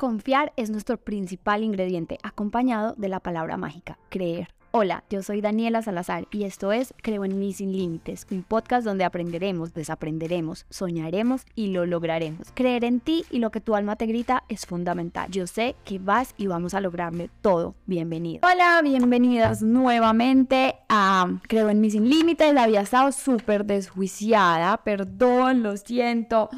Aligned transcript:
Confiar 0.00 0.54
es 0.56 0.70
nuestro 0.70 0.96
principal 0.96 1.62
ingrediente, 1.62 2.16
acompañado 2.22 2.94
de 2.96 3.10
la 3.10 3.20
palabra 3.20 3.58
mágica, 3.58 3.98
creer. 4.08 4.48
Hola, 4.70 5.04
yo 5.10 5.22
soy 5.22 5.42
Daniela 5.42 5.82
Salazar 5.82 6.26
y 6.30 6.44
esto 6.44 6.72
es 6.72 6.94
Creo 7.02 7.26
en 7.26 7.38
mí 7.38 7.52
sin 7.52 7.72
límites, 7.72 8.26
un 8.30 8.42
podcast 8.42 8.86
donde 8.86 9.04
aprenderemos, 9.04 9.74
desaprenderemos, 9.74 10.64
soñaremos 10.70 11.42
y 11.54 11.66
lo 11.66 11.84
lograremos. 11.84 12.50
Creer 12.54 12.84
en 12.84 13.00
ti 13.00 13.26
y 13.30 13.40
lo 13.40 13.50
que 13.50 13.60
tu 13.60 13.74
alma 13.74 13.96
te 13.96 14.06
grita 14.06 14.42
es 14.48 14.64
fundamental. 14.64 15.30
Yo 15.30 15.46
sé 15.46 15.76
que 15.84 15.98
vas 15.98 16.34
y 16.38 16.46
vamos 16.46 16.72
a 16.72 16.80
lograrme 16.80 17.28
todo. 17.42 17.74
Bienvenido. 17.84 18.40
Hola, 18.50 18.80
bienvenidas 18.82 19.60
nuevamente 19.60 20.76
a 20.88 21.28
Creo 21.46 21.68
en 21.68 21.82
mí 21.82 21.90
sin 21.90 22.08
límites. 22.08 22.56
Había 22.56 22.80
estado 22.80 23.12
súper 23.12 23.66
desjuiciada, 23.66 24.78
perdón, 24.78 25.62
lo 25.62 25.76
siento 25.76 26.48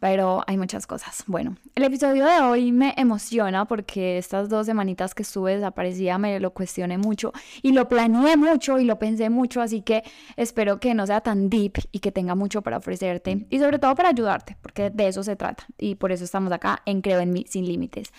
pero 0.00 0.42
hay 0.46 0.56
muchas 0.56 0.86
cosas. 0.86 1.22
Bueno, 1.26 1.56
el 1.74 1.84
episodio 1.84 2.24
de 2.24 2.40
hoy 2.40 2.72
me 2.72 2.94
emociona 2.96 3.66
porque 3.66 4.16
estas 4.18 4.48
dos 4.48 4.66
semanitas 4.66 5.14
que 5.14 5.22
estuve 5.22 5.54
desaparecida 5.54 6.18
me 6.18 6.40
lo 6.40 6.52
cuestioné 6.52 6.96
mucho 6.96 7.32
y 7.62 7.72
lo 7.72 7.86
planeé 7.86 8.36
mucho 8.36 8.78
y 8.78 8.84
lo 8.84 8.98
pensé 8.98 9.28
mucho, 9.28 9.60
así 9.60 9.82
que 9.82 10.02
espero 10.36 10.80
que 10.80 10.94
no 10.94 11.06
sea 11.06 11.20
tan 11.20 11.50
deep 11.50 11.74
y 11.92 12.00
que 12.00 12.10
tenga 12.10 12.34
mucho 12.34 12.62
para 12.62 12.78
ofrecerte 12.78 13.46
y 13.50 13.58
sobre 13.58 13.78
todo 13.78 13.94
para 13.94 14.08
ayudarte, 14.08 14.56
porque 14.62 14.88
de 14.88 15.08
eso 15.08 15.22
se 15.22 15.36
trata 15.36 15.66
y 15.78 15.94
por 15.96 16.12
eso 16.12 16.24
estamos 16.24 16.50
acá 16.50 16.82
en 16.86 17.02
Creo 17.02 17.20
en 17.20 17.32
mí 17.32 17.44
sin 17.48 17.66
límites. 17.66 18.12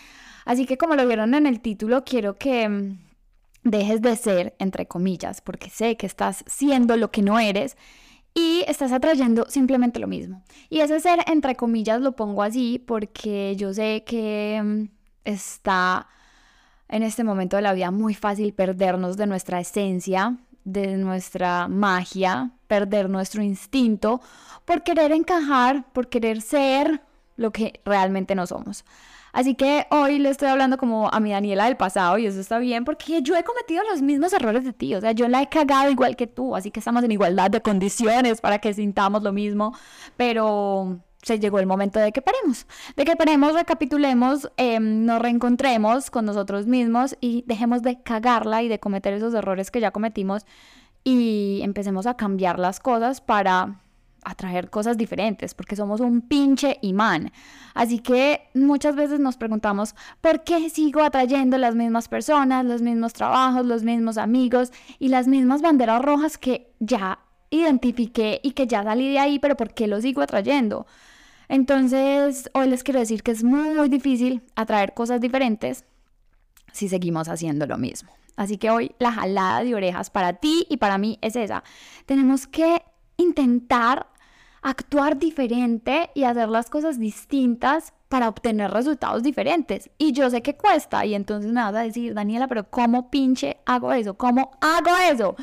Así 0.45 0.65
que 0.65 0.77
como 0.77 0.95
lo 0.95 1.07
vieron 1.07 1.33
en 1.33 1.45
el 1.47 1.61
título, 1.61 2.03
quiero 2.03 2.35
que 2.37 2.69
mm, 2.69 2.99
dejes 3.63 4.01
de 4.01 4.15
ser, 4.15 4.55
entre 4.59 4.87
comillas, 4.87 5.41
porque 5.41 5.69
sé 5.69 5.97
que 5.97 6.05
estás 6.05 6.43
siendo 6.47 6.95
lo 6.95 7.11
que 7.11 7.21
no 7.21 7.39
eres 7.39 7.75
y 8.33 8.63
estás 8.67 8.91
atrayendo 8.91 9.45
simplemente 9.49 9.99
lo 9.99 10.07
mismo. 10.07 10.43
Y 10.69 10.79
ese 10.79 10.99
ser, 10.99 11.19
entre 11.27 11.55
comillas, 11.55 12.01
lo 12.01 12.15
pongo 12.15 12.43
así 12.43 12.79
porque 12.79 13.55
yo 13.57 13.73
sé 13.73 14.03
que 14.05 14.61
mm, 14.63 14.83
está 15.25 16.07
en 16.87 17.03
este 17.03 17.23
momento 17.23 17.55
de 17.55 17.61
la 17.61 17.73
vida 17.73 17.91
muy 17.91 18.13
fácil 18.13 18.53
perdernos 18.53 19.17
de 19.17 19.27
nuestra 19.27 19.59
esencia, 19.59 20.37
de 20.63 20.97
nuestra 20.97 21.67
magia, 21.67 22.51
perder 22.67 23.09
nuestro 23.09 23.41
instinto 23.41 24.21
por 24.65 24.83
querer 24.83 25.11
encajar, 25.11 25.85
por 25.91 26.09
querer 26.09 26.41
ser 26.41 27.01
lo 27.35 27.51
que 27.51 27.81
realmente 27.85 28.35
no 28.35 28.45
somos. 28.45 28.85
Así 29.33 29.55
que 29.55 29.87
hoy 29.91 30.19
le 30.19 30.29
estoy 30.29 30.49
hablando 30.49 30.77
como 30.77 31.09
a 31.09 31.19
mi 31.19 31.31
Daniela 31.31 31.65
del 31.65 31.77
pasado 31.77 32.17
y 32.17 32.25
eso 32.25 32.39
está 32.39 32.59
bien 32.59 32.85
porque 32.85 33.21
yo 33.21 33.35
he 33.35 33.43
cometido 33.43 33.83
los 33.89 34.01
mismos 34.01 34.33
errores 34.33 34.63
de 34.63 34.73
ti, 34.73 34.93
o 34.95 35.01
sea, 35.01 35.11
yo 35.13 35.27
la 35.27 35.41
he 35.41 35.49
cagado 35.49 35.89
igual 35.89 36.15
que 36.15 36.27
tú, 36.27 36.55
así 36.55 36.71
que 36.71 36.79
estamos 36.79 37.03
en 37.03 37.11
igualdad 37.11 37.49
de 37.49 37.61
condiciones 37.61 38.41
para 38.41 38.59
que 38.59 38.73
sintamos 38.73 39.23
lo 39.23 39.31
mismo, 39.31 39.73
pero 40.17 40.99
se 41.21 41.39
llegó 41.39 41.59
el 41.59 41.67
momento 41.67 41.99
de 41.99 42.11
que 42.11 42.21
paremos, 42.21 42.65
de 42.95 43.05
que 43.05 43.15
paremos, 43.15 43.53
recapitulemos, 43.53 44.51
em, 44.57 45.05
nos 45.05 45.21
reencontremos 45.21 46.09
con 46.09 46.25
nosotros 46.25 46.65
mismos 46.67 47.15
y 47.21 47.43
dejemos 47.47 47.83
de 47.83 48.01
cagarla 48.01 48.63
y 48.63 48.67
de 48.67 48.79
cometer 48.79 49.13
esos 49.13 49.33
errores 49.33 49.71
que 49.71 49.79
ya 49.79 49.91
cometimos 49.91 50.45
y 51.03 51.61
empecemos 51.63 52.07
a 52.07 52.15
cambiar 52.15 52.59
las 52.59 52.79
cosas 52.79 53.21
para 53.21 53.79
atraer 54.23 54.69
cosas 54.69 54.97
diferentes, 54.97 55.53
porque 55.53 55.75
somos 55.75 55.99
un 55.99 56.21
pinche 56.21 56.77
imán. 56.81 57.31
Así 57.73 57.99
que 57.99 58.49
muchas 58.53 58.95
veces 58.95 59.19
nos 59.19 59.37
preguntamos, 59.37 59.95
¿por 60.21 60.43
qué 60.43 60.69
sigo 60.69 61.01
atrayendo 61.01 61.57
las 61.57 61.75
mismas 61.75 62.07
personas, 62.07 62.65
los 62.65 62.81
mismos 62.81 63.13
trabajos, 63.13 63.65
los 63.65 63.83
mismos 63.83 64.17
amigos 64.17 64.71
y 64.99 65.07
las 65.07 65.27
mismas 65.27 65.61
banderas 65.61 66.01
rojas 66.01 66.37
que 66.37 66.71
ya 66.79 67.19
identifiqué 67.49 68.39
y 68.43 68.51
que 68.51 68.67
ya 68.67 68.83
salí 68.83 69.11
de 69.11 69.19
ahí, 69.19 69.39
pero 69.39 69.55
¿por 69.55 69.73
qué 69.73 69.87
los 69.87 70.03
sigo 70.03 70.21
atrayendo? 70.21 70.87
Entonces, 71.49 72.49
hoy 72.53 72.69
les 72.69 72.81
quiero 72.83 72.99
decir 72.99 73.23
que 73.23 73.31
es 73.31 73.43
muy, 73.43 73.73
muy 73.73 73.89
difícil 73.89 74.41
atraer 74.55 74.93
cosas 74.93 75.19
diferentes 75.19 75.83
si 76.71 76.87
seguimos 76.87 77.27
haciendo 77.27 77.67
lo 77.67 77.77
mismo. 77.77 78.09
Así 78.37 78.57
que 78.57 78.69
hoy 78.69 78.95
la 78.99 79.11
jalada 79.11 79.63
de 79.63 79.75
orejas 79.75 80.09
para 80.09 80.33
ti 80.33 80.65
y 80.69 80.77
para 80.77 80.97
mí 80.97 81.19
es 81.21 81.35
esa. 81.35 81.63
Tenemos 82.05 82.47
que 82.47 82.81
intentar 83.17 84.07
actuar 84.61 85.17
diferente 85.17 86.11
y 86.13 86.23
hacer 86.23 86.49
las 86.49 86.69
cosas 86.69 86.99
distintas 86.99 87.93
para 88.09 88.29
obtener 88.29 88.71
resultados 88.71 89.23
diferentes. 89.23 89.89
Y 89.97 90.11
yo 90.11 90.29
sé 90.29 90.41
que 90.41 90.55
cuesta. 90.55 91.05
Y 91.05 91.15
entonces 91.15 91.51
me 91.51 91.61
vas 91.61 91.75
a 91.75 91.81
decir, 91.81 92.13
Daniela, 92.13 92.47
pero 92.47 92.69
¿cómo 92.69 93.09
pinche 93.09 93.57
hago 93.65 93.93
eso? 93.93 94.15
¿Cómo 94.15 94.51
hago 94.61 94.95
eso? 95.11 95.35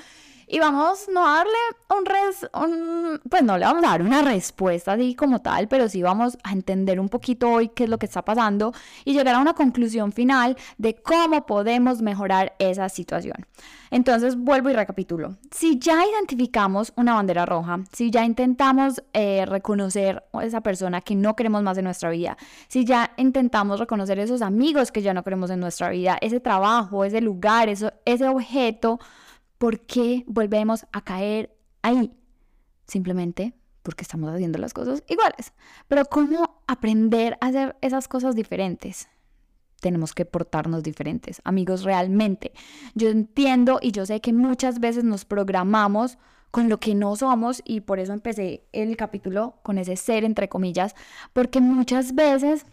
Y 0.51 0.61
vamos 0.61 1.09
no 1.13 1.27
a 1.27 1.37
darle 1.37 1.53
un, 1.95 2.07
res, 2.07 2.49
un, 2.55 3.21
pues 3.29 3.43
no 3.43 3.59
le 3.59 3.67
vamos 3.67 3.85
a 3.85 3.89
dar 3.89 4.03
una 4.03 4.23
respuesta 4.23 4.93
así 4.93 5.15
como 5.15 5.41
tal, 5.41 5.69
pero 5.69 5.91
sí 5.91 6.01
vamos 6.01 6.39
a 6.43 6.53
entender 6.53 6.99
un 7.01 7.11
poquito 7.11 7.51
hoy 7.51 7.69
qué 7.69 7.85
es 7.85 7.91
lo 7.91 7.99
que 7.99 8.07
está 8.07 8.25
pasando 8.25 8.73
y 9.05 9.13
llegar 9.13 9.35
a 9.35 9.41
una 9.41 9.53
conclusión 9.53 10.11
final 10.11 10.57
de 10.79 10.95
cómo 10.95 11.45
podemos 11.45 12.01
mejorar 12.01 12.55
esa 12.59 12.89
situación. 12.89 13.47
Entonces 13.91 14.37
vuelvo 14.37 14.71
y 14.71 14.73
recapitulo. 14.73 15.37
Si 15.51 15.79
ya 15.79 16.03
identificamos 16.07 16.95
una 16.97 17.15
bandera 17.15 17.45
roja, 17.45 17.81
si 17.93 18.11
ya 18.11 18.25
intentamos 18.25 19.03
eh, 19.13 19.45
reconocer 19.45 20.25
a 20.33 20.45
esa 20.45 20.63
persona 20.63 21.03
que 21.03 21.15
no 21.15 21.37
queremos 21.37 21.63
más 21.63 21.77
en 21.77 21.85
nuestra 21.85 22.09
vida, 22.09 22.39
si 22.69 22.87
ya 22.87 23.13
intentamos 23.19 23.81
reconocer 23.81 24.19
esos 24.19 24.41
amigos 24.41 24.93
que 24.93 25.03
ya 25.03 25.13
no 25.13 25.25
queremos 25.25 25.51
en 25.51 25.61
nuestra 25.61 25.91
vida, 25.91 26.17
ese 26.23 26.41
trabajo, 26.41 27.05
ese 27.05 27.21
lugar, 27.21 27.69
eso, 27.69 27.93
ese 28.07 28.27
objeto, 28.29 28.99
¿Por 29.59 29.81
qué 29.81 30.25
volvemos 30.27 30.87
a 30.93 31.03
caer 31.03 31.57
ahí? 31.83 32.13
Simplemente 32.87 33.55
porque 33.83 34.03
estamos 34.03 34.31
haciendo 34.31 34.59
las 34.59 34.75
cosas 34.75 35.03
iguales. 35.09 35.53
Pero 35.89 36.05
¿cómo 36.05 36.63
aprender 36.67 37.39
a 37.41 37.47
hacer 37.47 37.77
esas 37.81 38.07
cosas 38.07 38.35
diferentes? 38.35 39.09
Tenemos 39.81 40.13
que 40.13 40.25
portarnos 40.25 40.83
diferentes, 40.83 41.41
amigos, 41.45 41.85
realmente. 41.85 42.53
Yo 42.95 43.09
entiendo 43.09 43.79
y 43.81 43.93
yo 43.93 44.05
sé 44.05 44.21
que 44.21 44.33
muchas 44.33 44.81
veces 44.81 45.05
nos 45.05 45.25
programamos 45.25 46.19
con 46.51 46.69
lo 46.69 46.79
que 46.81 46.95
no 46.95 47.15
somos 47.17 47.63
y 47.65 47.81
por 47.81 47.99
eso 47.99 48.13
empecé 48.13 48.67
el 48.73 48.97
capítulo 48.97 49.55
con 49.63 49.79
ese 49.79 49.97
ser 49.97 50.25
entre 50.25 50.49
comillas, 50.49 50.95
porque 51.33 51.61
muchas 51.61 52.15
veces 52.15 52.67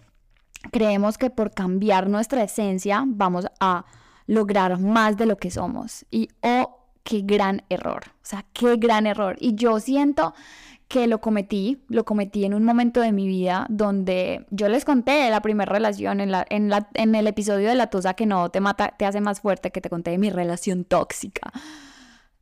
creemos 0.71 1.17
que 1.17 1.29
por 1.29 1.51
cambiar 1.51 2.09
nuestra 2.09 2.43
esencia 2.43 3.03
vamos 3.05 3.45
a 3.59 3.85
lograr 4.27 4.79
más 4.79 5.17
de 5.17 5.25
lo 5.25 5.37
que 5.37 5.51
somos. 5.51 6.05
Y 6.11 6.29
oh, 6.41 6.79
qué 7.03 7.21
gran 7.21 7.63
error. 7.69 8.03
O 8.07 8.25
sea, 8.25 8.45
qué 8.53 8.77
gran 8.77 9.07
error. 9.07 9.37
Y 9.39 9.55
yo 9.55 9.79
siento 9.79 10.33
que 10.87 11.07
lo 11.07 11.19
cometí, 11.19 11.83
lo 11.87 12.05
cometí 12.05 12.45
en 12.45 12.53
un 12.53 12.63
momento 12.63 13.01
de 13.01 13.11
mi 13.11 13.27
vida 13.27 13.65
donde 13.69 14.45
yo 14.51 14.69
les 14.69 14.85
conté 14.85 15.11
de 15.11 15.29
la 15.29 15.41
primera 15.41 15.71
relación 15.71 16.19
en, 16.19 16.31
la, 16.31 16.45
en, 16.49 16.69
la, 16.69 16.89
en 16.93 17.15
el 17.15 17.27
episodio 17.27 17.69
de 17.69 17.75
la 17.75 17.89
tusa 17.89 18.13
que 18.13 18.25
no 18.25 18.49
te 18.49 18.59
mata, 18.59 18.93
te 18.97 19.05
hace 19.05 19.21
más 19.21 19.41
fuerte, 19.41 19.71
que 19.71 19.81
te 19.81 19.89
conté 19.89 20.11
de 20.11 20.17
mi 20.17 20.29
relación 20.29 20.83
tóxica. 20.85 21.51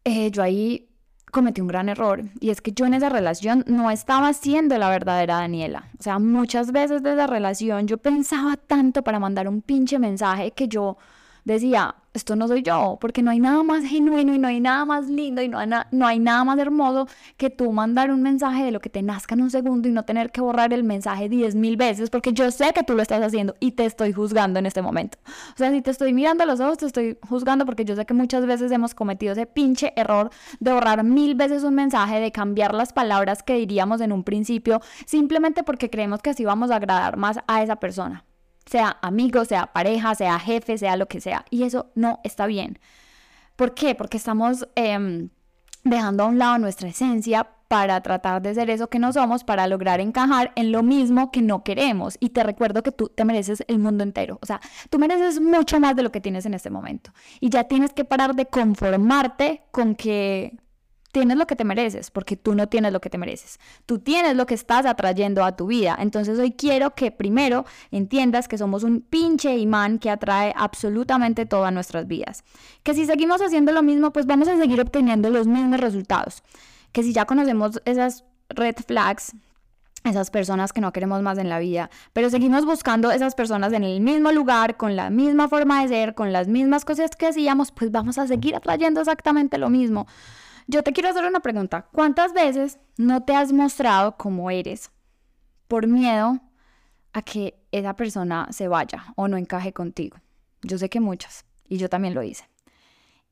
Eh, 0.04 0.30
yo 0.32 0.44
ahí 0.44 0.90
cometí 1.32 1.62
un 1.62 1.68
gran 1.68 1.90
error 1.90 2.22
y 2.40 2.50
es 2.50 2.62
que 2.62 2.74
yo 2.74 2.86
en 2.86 2.94
esa 2.94 3.10
relación 3.10 3.64
no 3.66 3.90
estaba 3.90 4.34
siendo 4.34 4.78
la 4.78 4.90
verdadera 4.90 5.38
Daniela. 5.38 5.90
O 6.00 6.04
sea, 6.04 6.20
muchas 6.20 6.72
veces 6.72 7.02
de 7.02 7.14
esa 7.14 7.28
relación 7.28 7.88
yo 7.88 7.98
pensaba 7.98 8.58
tanto 8.58 9.04
para 9.04 9.20
mandar 9.20 9.48
un 9.48 9.62
pinche 9.62 10.00
mensaje 10.00 10.52
que 10.52 10.68
yo 10.68 10.98
decía, 11.46 11.96
esto 12.14 12.36
no 12.36 12.48
soy 12.48 12.62
yo, 12.62 12.98
porque 13.02 13.24
no 13.24 13.32
hay 13.32 13.40
nada 13.40 13.64
más 13.64 13.84
genuino 13.84 14.34
y 14.34 14.38
no 14.38 14.48
hay 14.48 14.60
nada 14.60 14.86
más 14.86 15.08
lindo 15.08 15.42
y 15.42 15.48
no 15.48 15.58
hay, 15.58 15.68
no 15.92 16.06
hay 16.06 16.20
nada 16.20 16.44
más 16.44 16.60
hermoso 16.60 17.08
que 17.38 17.50
tú 17.50 17.72
mandar 17.72 18.12
un 18.12 18.22
mensaje 18.22 18.64
de 18.64 18.72
lo 18.72 18.80
que 18.80 18.90
te 18.90 19.02
nazca 19.02 19.34
en 19.34 19.42
un 19.42 19.50
segundo 19.50 19.88
y 19.88 19.92
no 19.92 20.04
tener 20.04 20.32
que 20.32 20.40
borrar 20.40 20.74
el 20.74 20.84
mensaje 20.84 21.28
diez 21.28 21.56
mil 21.56 21.76
veces, 21.76 22.10
porque 22.10 22.34
yo 22.34 22.52
sé 22.52 22.72
que 22.74 22.84
tú 22.84 22.94
lo 22.94 23.02
estás 23.02 23.22
haciendo 23.24 23.56
y 23.60 23.72
te 23.72 23.86
estoy 23.86 24.14
juzgando 24.14 24.60
en 24.60 24.66
este 24.66 24.82
momento. 24.82 25.18
O 25.54 25.58
sea, 25.58 25.72
si 25.72 25.82
te 25.82 25.92
estoy 25.92 26.14
mirando 26.14 26.44
a 26.44 26.46
los 26.46 26.60
ojos, 26.60 26.78
te 26.78 26.86
estoy 26.86 27.18
juzgando 27.28 27.66
porque 27.66 27.84
yo 27.84 27.96
sé 27.96 28.06
que 28.06 28.14
muchas 28.14 28.46
veces 28.46 28.72
hemos 28.72 28.94
cometido 28.94 29.34
ese 29.34 29.48
pinche 29.48 29.94
error 29.96 30.30
de 30.60 30.72
borrar 30.72 31.04
mil 31.04 31.36
veces 31.36 31.64
un 31.64 31.74
mensaje, 31.76 32.20
de 32.20 32.32
cambiar 32.32 32.74
las 32.74 32.94
palabras 32.94 33.42
que 33.42 33.56
diríamos 33.56 34.02
en 34.02 34.12
un 34.12 34.24
principio, 34.24 34.82
simplemente 35.06 35.64
porque 35.64 35.90
creemos 35.90 36.22
que 36.22 36.30
así 36.30 36.46
vamos 36.46 36.70
a 36.70 36.76
agradar 36.76 37.18
más 37.18 37.40
a 37.48 37.64
esa 37.64 37.78
persona 37.78 38.24
sea 38.66 38.98
amigo, 39.02 39.46
sea 39.46 39.68
pareja, 39.68 40.16
sea 40.16 40.40
jefe, 40.40 40.78
sea 40.78 40.98
lo 40.98 41.08
que 41.08 41.22
sea. 41.22 41.46
Y 41.50 41.64
eso 41.64 41.92
no 41.96 42.20
está 42.24 42.48
bien. 42.48 42.80
¿Por 43.56 43.74
qué? 43.74 43.96
Porque 43.96 44.18
estamos 44.18 44.68
em, 44.76 45.30
dejando 45.84 46.24
a 46.24 46.28
un 46.28 46.38
lado 46.40 46.58
nuestra 46.58 46.88
esencia 46.90 47.48
para 47.68 48.02
tratar 48.02 48.42
de 48.42 48.54
ser 48.54 48.70
eso 48.70 48.88
que 48.88 49.00
no 49.00 49.12
somos, 49.14 49.44
para 49.44 49.66
lograr 49.66 50.00
encajar 50.00 50.52
en 50.56 50.72
lo 50.72 50.84
mismo 50.84 51.32
que 51.32 51.42
no 51.42 51.64
queremos. 51.64 52.18
Y 52.20 52.30
te 52.30 52.44
recuerdo 52.44 52.84
que 52.84 52.92
tú 52.92 53.10
te 53.10 53.26
mereces 53.26 53.64
el 53.68 53.80
mundo 53.80 54.04
entero. 54.04 54.38
O 54.42 54.46
sea, 54.46 54.62
tú 54.92 55.00
mereces 55.00 55.42
mucho 55.42 55.80
más 55.80 55.96
de 55.96 56.04
lo 56.04 56.12
que 56.12 56.22
tienes 56.22 56.46
en 56.46 56.54
este 56.54 56.70
momento. 56.70 57.12
Y 57.40 57.50
ya 57.50 57.64
tienes 57.64 57.92
que 57.92 58.06
parar 58.06 58.36
de 58.36 58.46
conformarte 58.46 59.64
con 59.72 59.96
que 59.96 60.56
tienes 61.14 61.38
lo 61.38 61.46
que 61.46 61.56
te 61.56 61.64
mereces, 61.64 62.10
porque 62.10 62.36
tú 62.36 62.56
no 62.56 62.68
tienes 62.68 62.92
lo 62.92 63.00
que 63.00 63.10
te 63.10 63.20
mereces. 63.20 63.60
Tú 63.86 64.00
tienes 64.00 64.36
lo 64.36 64.48
que 64.48 64.56
estás 64.56 64.86
atrayendo 64.86 65.46
a 65.46 65.56
tu 65.56 65.68
vida. 65.68 65.96
Entonces 66.00 66.40
hoy 66.40 66.52
quiero 66.52 66.96
que 66.96 67.12
primero 67.12 67.66
entiendas 67.92 68.48
que 68.48 68.58
somos 68.58 68.84
un 68.84 69.02
pinche 69.02 69.56
imán 69.56 70.00
que 70.00 70.10
atrae 70.10 70.54
absolutamente 70.58 71.46
todas 71.46 71.72
nuestras 71.72 72.08
vidas. 72.08 72.44
Que 72.82 72.96
si 72.96 73.06
seguimos 73.06 73.42
haciendo 73.42 73.72
lo 73.72 73.84
mismo, 73.84 74.12
pues 74.12 74.26
vamos 74.26 74.48
a 74.48 74.58
seguir 74.58 74.82
obteniendo 74.82 75.30
los 75.30 75.46
mismos 75.46 75.80
resultados. 75.80 76.42
Que 76.92 77.04
si 77.04 77.14
ya 77.14 77.26
conocemos 77.26 77.80
esas 77.86 78.26
red 78.50 78.76
flags, 78.86 79.36
esas 80.04 80.32
personas 80.32 80.74
que 80.74 80.82
no 80.82 80.92
queremos 80.92 81.22
más 81.22 81.38
en 81.38 81.48
la 81.48 81.60
vida, 81.60 81.92
pero 82.12 82.32
seguimos 82.32 82.66
buscando 82.66 83.12
esas 83.12 83.36
personas 83.36 83.72
en 83.72 83.84
el 83.84 84.02
mismo 84.02 84.32
lugar, 84.32 84.78
con 84.78 84.96
la 84.96 85.12
misma 85.12 85.48
forma 85.48 85.84
de 85.84 85.90
ser, 85.90 86.16
con 86.16 86.34
las 86.34 86.48
mismas 86.48 86.86
cosas 86.86 87.12
que 87.16 87.28
hacíamos, 87.28 87.72
pues 87.72 87.92
vamos 87.92 88.18
a 88.18 88.26
seguir 88.26 88.56
atrayendo 88.56 89.00
exactamente 89.00 89.60
lo 89.60 89.70
mismo. 89.70 90.08
Yo 90.68 90.84
te 90.84 90.94
quiero 90.94 91.10
hacer 91.10 91.26
una 91.26 91.42
pregunta. 91.42 91.88
¿Cuántas 91.92 92.34
veces 92.34 92.80
no 92.98 93.24
te 93.24 93.36
has 93.36 93.52
mostrado 93.52 94.18
como 94.18 94.50
eres 94.52 94.92
por 95.68 95.88
miedo 95.88 96.40
a 97.14 97.22
que 97.22 97.56
esa 97.72 97.96
persona 97.96 98.48
se 98.52 98.68
vaya 98.68 99.06
o 99.16 99.28
no 99.28 99.38
encaje 99.38 99.74
contigo? 99.74 100.18
Yo 100.62 100.78
sé 100.78 100.90
que 100.90 101.00
muchas, 101.00 101.46
y 101.68 101.78
yo 101.78 101.90
también 101.90 102.14
lo 102.14 102.24
hice. 102.24 102.50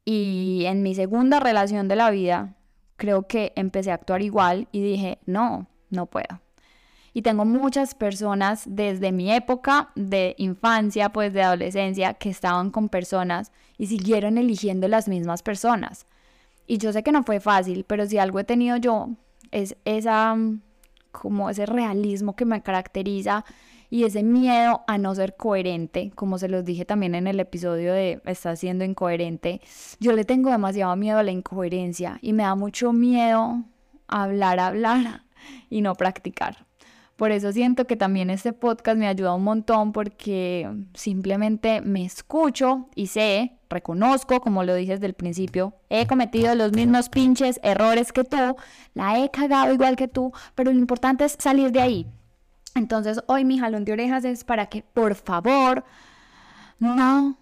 Y 0.03 0.63
en 0.65 0.83
mi 0.83 0.95
segunda 0.95 1.39
relación 1.39 1.87
de 1.87 1.95
la 1.95 2.09
vida, 2.09 2.55
creo 2.97 3.27
que 3.27 3.53
empecé 3.55 3.91
a 3.91 3.95
actuar 3.95 4.21
igual 4.21 4.67
y 4.71 4.81
dije, 4.81 5.19
no, 5.25 5.67
no 5.89 6.07
puedo 6.07 6.41
y 7.13 7.21
tengo 7.21 7.45
muchas 7.45 7.93
personas 7.93 8.63
desde 8.65 9.11
mi 9.11 9.31
época 9.31 9.91
de 9.95 10.35
infancia, 10.37 11.09
pues 11.09 11.33
de 11.33 11.43
adolescencia, 11.43 12.13
que 12.13 12.29
estaban 12.29 12.71
con 12.71 12.89
personas 12.89 13.51
y 13.77 13.87
siguieron 13.87 14.37
eligiendo 14.37 14.87
las 14.87 15.07
mismas 15.07 15.43
personas. 15.43 16.05
Y 16.67 16.77
yo 16.77 16.93
sé 16.93 17.03
que 17.03 17.11
no 17.11 17.23
fue 17.23 17.39
fácil, 17.39 17.83
pero 17.85 18.05
si 18.05 18.17
algo 18.17 18.39
he 18.39 18.43
tenido 18.43 18.77
yo 18.77 19.09
es 19.51 19.75
esa 19.85 20.37
como 21.11 21.49
ese 21.49 21.65
realismo 21.65 22.35
que 22.35 22.45
me 22.45 22.61
caracteriza 22.61 23.43
y 23.89 24.05
ese 24.05 24.23
miedo 24.23 24.81
a 24.87 24.97
no 24.97 25.13
ser 25.13 25.35
coherente, 25.35 26.11
como 26.15 26.37
se 26.37 26.47
los 26.47 26.63
dije 26.63 26.85
también 26.85 27.13
en 27.13 27.27
el 27.27 27.39
episodio 27.41 27.93
de 27.93 28.21
está 28.25 28.55
siendo 28.55 28.85
incoherente. 28.85 29.59
Yo 29.99 30.13
le 30.13 30.23
tengo 30.23 30.49
demasiado 30.49 30.95
miedo 30.95 31.17
a 31.17 31.23
la 31.23 31.31
incoherencia 31.31 32.17
y 32.21 32.31
me 32.31 32.43
da 32.43 32.55
mucho 32.55 32.93
miedo 32.93 33.65
hablar, 34.07 34.59
hablar 34.59 35.25
y 35.69 35.81
no 35.81 35.95
practicar. 35.95 36.65
Por 37.21 37.31
eso 37.31 37.51
siento 37.51 37.85
que 37.85 37.95
también 37.95 38.31
este 38.31 38.51
podcast 38.51 38.97
me 38.97 39.05
ayuda 39.07 39.35
un 39.35 39.43
montón 39.43 39.91
porque 39.91 40.67
simplemente 40.95 41.79
me 41.79 42.03
escucho 42.03 42.89
y 42.95 43.05
sé, 43.05 43.59
reconozco, 43.69 44.41
como 44.41 44.63
lo 44.63 44.73
dije 44.73 44.93
desde 44.93 45.05
el 45.05 45.13
principio, 45.13 45.75
he 45.91 46.07
cometido 46.07 46.55
los 46.55 46.73
mismos 46.73 47.09
pinches 47.09 47.59
errores 47.61 48.11
que 48.11 48.23
tú, 48.23 48.55
la 48.95 49.19
he 49.19 49.29
cagado 49.29 49.71
igual 49.71 49.97
que 49.97 50.07
tú, 50.07 50.33
pero 50.55 50.71
lo 50.71 50.79
importante 50.79 51.23
es 51.23 51.37
salir 51.37 51.71
de 51.71 51.81
ahí. 51.81 52.07
Entonces 52.73 53.19
hoy 53.27 53.45
mi 53.45 53.59
jalón 53.59 53.85
de 53.85 53.93
orejas 53.93 54.25
es 54.25 54.43
para 54.43 54.65
que 54.65 54.81
por 54.81 55.13
favor 55.13 55.83
no 56.79 57.37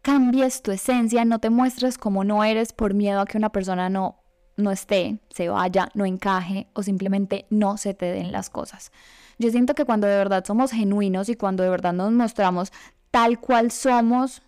cambies 0.00 0.62
tu 0.62 0.70
esencia, 0.70 1.26
no 1.26 1.40
te 1.40 1.50
muestres 1.50 1.98
como 1.98 2.24
no 2.24 2.42
eres 2.42 2.72
por 2.72 2.94
miedo 2.94 3.20
a 3.20 3.26
que 3.26 3.36
una 3.36 3.52
persona 3.52 3.90
no 3.90 4.16
no 4.58 4.70
esté, 4.70 5.20
se 5.30 5.48
vaya, 5.48 5.88
no 5.94 6.04
encaje 6.04 6.66
o 6.74 6.82
simplemente 6.82 7.46
no 7.48 7.78
se 7.78 7.94
te 7.94 8.06
den 8.06 8.32
las 8.32 8.50
cosas. 8.50 8.92
Yo 9.38 9.50
siento 9.50 9.74
que 9.74 9.84
cuando 9.84 10.06
de 10.06 10.16
verdad 10.16 10.44
somos 10.44 10.72
genuinos 10.72 11.28
y 11.28 11.36
cuando 11.36 11.62
de 11.62 11.70
verdad 11.70 11.92
nos 11.92 12.12
mostramos 12.12 12.72
tal 13.10 13.40
cual 13.40 13.70
somos, 13.70 14.42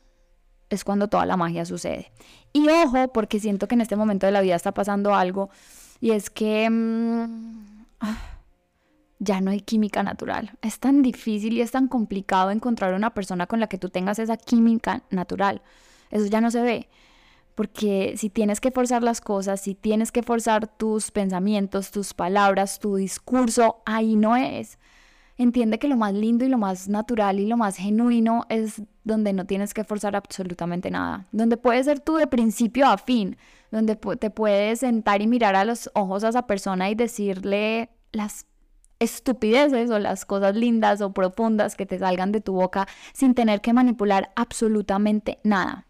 es 0.68 0.84
cuando 0.84 1.08
toda 1.08 1.26
la 1.26 1.36
magia 1.36 1.64
sucede. 1.64 2.12
Y 2.52 2.68
ojo, 2.68 3.08
porque 3.12 3.40
siento 3.40 3.68
que 3.68 3.76
en 3.76 3.80
este 3.80 3.96
momento 3.96 4.26
de 4.26 4.32
la 4.32 4.40
vida 4.40 4.56
está 4.56 4.72
pasando 4.72 5.14
algo 5.14 5.50
y 6.00 6.10
es 6.10 6.28
que 6.28 6.68
mm, 6.68 7.84
ya 9.20 9.40
no 9.40 9.52
hay 9.52 9.60
química 9.60 10.02
natural. 10.02 10.52
Es 10.60 10.80
tan 10.80 11.02
difícil 11.02 11.52
y 11.54 11.60
es 11.60 11.70
tan 11.70 11.86
complicado 11.86 12.50
encontrar 12.50 12.94
una 12.94 13.14
persona 13.14 13.46
con 13.46 13.60
la 13.60 13.68
que 13.68 13.78
tú 13.78 13.90
tengas 13.90 14.18
esa 14.18 14.36
química 14.36 15.02
natural. 15.10 15.62
Eso 16.10 16.26
ya 16.26 16.40
no 16.40 16.50
se 16.50 16.62
ve. 16.62 16.88
Porque 17.60 18.14
si 18.16 18.30
tienes 18.30 18.58
que 18.58 18.70
forzar 18.70 19.02
las 19.02 19.20
cosas, 19.20 19.60
si 19.60 19.74
tienes 19.74 20.12
que 20.12 20.22
forzar 20.22 20.66
tus 20.66 21.10
pensamientos, 21.10 21.90
tus 21.90 22.14
palabras, 22.14 22.78
tu 22.78 22.96
discurso, 22.96 23.82
ahí 23.84 24.16
no 24.16 24.34
es. 24.34 24.78
Entiende 25.36 25.78
que 25.78 25.86
lo 25.86 25.98
más 25.98 26.14
lindo 26.14 26.46
y 26.46 26.48
lo 26.48 26.56
más 26.56 26.88
natural 26.88 27.38
y 27.38 27.46
lo 27.46 27.58
más 27.58 27.76
genuino 27.76 28.46
es 28.48 28.80
donde 29.04 29.34
no 29.34 29.44
tienes 29.44 29.74
que 29.74 29.84
forzar 29.84 30.16
absolutamente 30.16 30.90
nada, 30.90 31.26
donde 31.32 31.58
puedes 31.58 31.84
ser 31.84 32.00
tú 32.00 32.16
de 32.16 32.26
principio 32.26 32.86
a 32.86 32.96
fin, 32.96 33.36
donde 33.70 33.94
te 33.94 34.30
puedes 34.30 34.80
sentar 34.80 35.20
y 35.20 35.26
mirar 35.26 35.54
a 35.54 35.66
los 35.66 35.90
ojos 35.92 36.24
a 36.24 36.30
esa 36.30 36.46
persona 36.46 36.88
y 36.88 36.94
decirle 36.94 37.90
las 38.12 38.46
estupideces 39.00 39.90
o 39.90 39.98
las 39.98 40.24
cosas 40.24 40.56
lindas 40.56 41.02
o 41.02 41.12
profundas 41.12 41.76
que 41.76 41.84
te 41.84 41.98
salgan 41.98 42.32
de 42.32 42.40
tu 42.40 42.54
boca 42.54 42.88
sin 43.12 43.34
tener 43.34 43.60
que 43.60 43.74
manipular 43.74 44.32
absolutamente 44.34 45.40
nada 45.44 45.88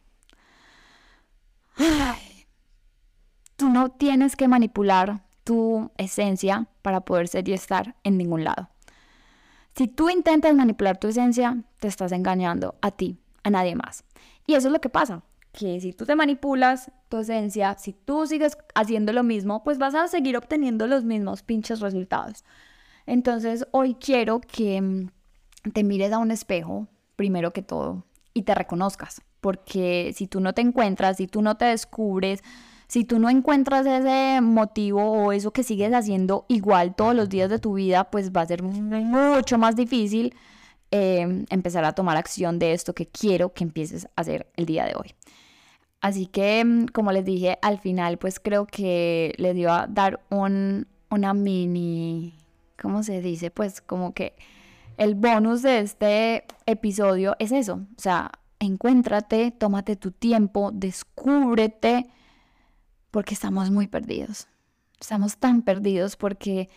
no 3.71 3.91
tienes 3.91 4.37
que 4.37 4.49
manipular 4.49 5.23
tu 5.45 5.91
esencia 5.97 6.67
para 6.83 7.01
poder 7.01 7.29
ser 7.29 7.49
y 7.49 7.53
estar 7.53 7.97
en 8.05 8.19
ningún 8.19 8.45
lado. 8.45 8.69
Si 9.75 9.89
tú 9.89 10.11
intentas 10.11 10.55
manipular 10.55 10.99
tu 10.99 11.09
esencia, 11.09 11.63
te 11.79 11.89
estás 11.89 12.13
engañando 12.13 12.75
a 12.83 12.91
ti, 12.91 13.19
a 13.43 13.51
nadie 13.51 13.75
más. 13.75 14.05
Y 14.47 14.55
eso 14.55 14.69
es 14.69 14.73
lo 14.73 14.81
que 14.81 14.89
pasa, 14.89 15.23
que 15.53 15.81
si 15.81 15.93
tú 15.93 16.05
te 16.05 16.17
manipulas 16.17 16.91
tu 17.09 17.19
esencia, 17.19 17.77
si 17.79 17.93
tú 17.93 18.27
sigues 18.27 18.59
haciendo 18.75 19.13
lo 19.13 19.23
mismo, 19.23 19.63
pues 19.63 19.79
vas 19.79 19.95
a 19.95 20.09
seguir 20.09 20.37
obteniendo 20.37 20.87
los 20.87 21.05
mismos 21.05 21.43
pinches 21.43 21.81
resultados. 21.81 22.45
Entonces, 23.07 23.67
hoy 23.71 23.95
quiero 23.95 24.41
que 24.41 24.81
mm, 24.81 25.09
te 25.73 25.85
mires 25.85 26.13
a 26.13 26.19
un 26.19 26.31
espejo, 26.31 26.89
primero 27.17 27.53
que 27.53 27.63
todo, 27.63 28.05
y 28.35 28.43
te 28.43 28.55
reconozcas 28.55 29.23
porque 29.41 30.13
si 30.15 30.27
tú 30.27 30.41
no 30.41 30.53
te 30.53 30.61
encuentras, 30.61 31.17
si 31.17 31.27
tú 31.27 31.43
no 31.43 31.57
te 31.57 31.67
descubres, 31.67 32.43
si 32.91 33.05
tú 33.05 33.21
no 33.21 33.31
encuentras 33.31 33.87
ese 33.87 34.41
motivo 34.41 35.13
o 35.13 35.31
eso 35.31 35.53
que 35.53 35.63
sigues 35.63 35.95
haciendo 35.95 36.45
igual 36.49 36.97
todos 36.97 37.15
los 37.15 37.29
días 37.29 37.49
de 37.49 37.61
tu 37.61 37.75
vida, 37.75 38.11
pues 38.11 38.33
va 38.33 38.41
a 38.41 38.47
ser 38.47 38.65
mucho 38.65 39.59
más 39.59 39.77
difícil 39.77 40.35
em, 40.91 41.47
empezar 41.51 41.85
a 41.85 41.93
tomar 41.93 42.17
acción 42.17 42.59
de 42.59 42.73
esto 42.73 42.93
que 42.93 43.07
quiero 43.07 43.53
que 43.55 43.63
empieces 43.63 44.07
a 44.07 44.23
hacer 44.23 44.49
el 44.57 44.67
día 44.67 44.87
de 44.87 44.95
hoy. 44.97 45.15
Así 46.01 46.27
que, 46.27 46.59
em, 46.59 46.89
como 46.89 47.13
les 47.13 47.25
dije, 47.25 47.59
al 47.63 47.79
final, 47.79 48.19
pues 48.19 48.41
creo 48.41 48.67
que 48.67 49.35
les 49.37 49.57
iba 49.57 49.83
a 49.83 49.87
dar 49.87 50.19
un, 50.29 50.89
una 51.11 51.33
mini, 51.33 52.35
¿cómo 52.77 53.05
se 53.05 53.21
dice? 53.21 53.53
Pues 53.53 53.81
como 53.81 54.15
que 54.15 54.35
el 54.97 55.15
bonus 55.15 55.63
de 55.63 55.79
este 55.79 56.45
episodio 56.67 57.37
es 57.39 57.53
eso, 57.53 57.75
o 57.75 58.01
sea, 58.01 58.33
encuéntrate, 58.59 59.53
tómate 59.53 59.95
tu 59.95 60.11
tiempo, 60.11 60.73
descúbrete, 60.73 62.09
porque 63.11 63.35
estamos 63.35 63.71
muy 63.71 63.87
perdidos. 63.87 64.49
Estamos 65.01 65.39
tan 65.39 65.63
perdidos 65.63 66.17
porque 66.17 66.69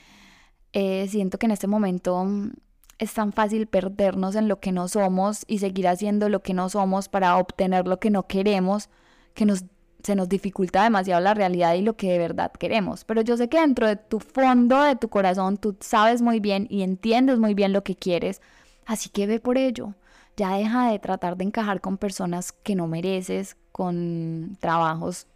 eh, 0.71 1.07
siento 1.09 1.37
que 1.37 1.45
en 1.45 1.51
este 1.51 1.67
momento 1.67 2.23
mm, 2.23 2.51
es 2.99 3.13
tan 3.13 3.33
fácil 3.33 3.67
perdernos 3.67 4.35
en 4.35 4.47
lo 4.47 4.59
que 4.59 4.71
no 4.71 4.87
somos 4.87 5.43
y 5.47 5.59
seguir 5.59 5.87
haciendo 5.87 6.29
lo 6.29 6.41
que 6.41 6.53
no 6.53 6.69
somos 6.69 7.09
para 7.09 7.37
obtener 7.37 7.87
lo 7.87 7.99
que 7.99 8.09
no 8.09 8.27
queremos, 8.27 8.89
que 9.33 9.45
nos, 9.45 9.65
se 10.03 10.15
nos 10.15 10.29
dificulta 10.29 10.83
demasiado 10.83 11.21
la 11.21 11.33
realidad 11.33 11.75
y 11.75 11.81
lo 11.81 11.95
que 11.95 12.11
de 12.11 12.17
verdad 12.17 12.51
queremos. 12.51 13.03
Pero 13.03 13.21
yo 13.21 13.37
sé 13.37 13.49
que 13.49 13.59
dentro 13.59 13.87
de 13.87 13.97
tu 13.97 14.19
fondo, 14.19 14.81
de 14.81 14.95
tu 14.95 15.09
corazón, 15.09 15.57
tú 15.57 15.75
sabes 15.79 16.21
muy 16.21 16.39
bien 16.39 16.67
y 16.69 16.83
entiendes 16.83 17.39
muy 17.39 17.53
bien 17.53 17.73
lo 17.73 17.83
que 17.83 17.95
quieres, 17.95 18.41
así 18.85 19.09
que 19.09 19.27
ve 19.27 19.39
por 19.39 19.57
ello. 19.57 19.93
Ya 20.35 20.55
deja 20.55 20.91
de 20.91 20.97
tratar 20.97 21.37
de 21.37 21.43
encajar 21.43 21.79
con 21.81 21.97
personas 21.97 22.51
que 22.51 22.75
no 22.75 22.87
mereces, 22.87 23.55
con 23.71 24.57
trabajos 24.59 25.27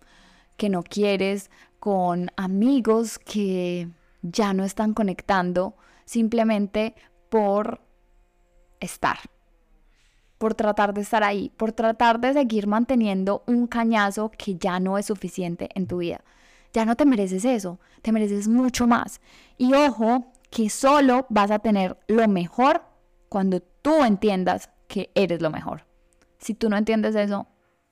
que 0.57 0.69
no 0.69 0.83
quieres, 0.83 1.49
con 1.79 2.31
amigos 2.35 3.19
que 3.19 3.89
ya 4.21 4.53
no 4.53 4.63
están 4.63 4.93
conectando 4.93 5.75
simplemente 6.05 6.95
por 7.29 7.81
estar, 8.79 9.17
por 10.37 10.53
tratar 10.55 10.93
de 10.93 11.01
estar 11.01 11.23
ahí, 11.23 11.51
por 11.55 11.71
tratar 11.71 12.19
de 12.19 12.33
seguir 12.33 12.67
manteniendo 12.67 13.43
un 13.47 13.67
cañazo 13.67 14.31
que 14.31 14.55
ya 14.55 14.79
no 14.79 14.97
es 14.97 15.05
suficiente 15.05 15.69
en 15.75 15.87
tu 15.87 15.97
vida. 15.97 16.23
Ya 16.73 16.85
no 16.85 16.95
te 16.95 17.05
mereces 17.05 17.45
eso, 17.45 17.79
te 18.01 18.11
mereces 18.11 18.47
mucho 18.47 18.87
más. 18.87 19.21
Y 19.57 19.73
ojo, 19.73 20.31
que 20.49 20.69
solo 20.69 21.25
vas 21.29 21.51
a 21.51 21.59
tener 21.59 21.97
lo 22.07 22.27
mejor 22.27 22.81
cuando 23.29 23.61
tú 23.61 24.03
entiendas 24.03 24.69
que 24.87 25.11
eres 25.15 25.41
lo 25.41 25.49
mejor. 25.49 25.85
Si 26.39 26.53
tú 26.53 26.69
no 26.69 26.77
entiendes 26.77 27.15
eso, 27.15 27.47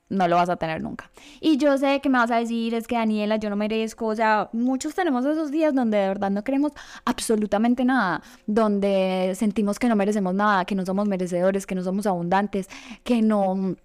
no 0.08 0.28
lo 0.28 0.36
vas 0.36 0.48
a 0.48 0.56
tener 0.56 0.82
nunca. 0.82 1.10
Y 1.40 1.56
yo 1.56 1.76
sé 1.78 2.00
que 2.00 2.08
me 2.08 2.18
vas 2.18 2.30
a 2.30 2.36
decir, 2.36 2.74
es 2.74 2.86
que 2.86 2.96
Daniela, 2.96 3.36
yo 3.36 3.50
no 3.50 3.56
merezco, 3.56 4.06
o 4.06 4.14
sea, 4.14 4.48
muchos 4.52 4.94
tenemos 4.94 5.24
esos 5.24 5.50
días 5.50 5.74
donde 5.74 5.98
de 5.98 6.08
verdad 6.08 6.30
no 6.30 6.44
queremos 6.44 6.72
absolutamente 7.04 7.84
nada, 7.84 8.22
donde 8.46 9.32
sentimos 9.36 9.78
que 9.78 9.88
no 9.88 9.96
merecemos 9.96 10.34
nada, 10.34 10.64
que 10.64 10.74
no 10.74 10.86
somos 10.86 11.08
merecedores, 11.08 11.66
que 11.66 11.74
no 11.74 11.82
somos 11.82 12.06
abundantes, 12.06 12.68
que 13.02 13.22
no... 13.22 13.76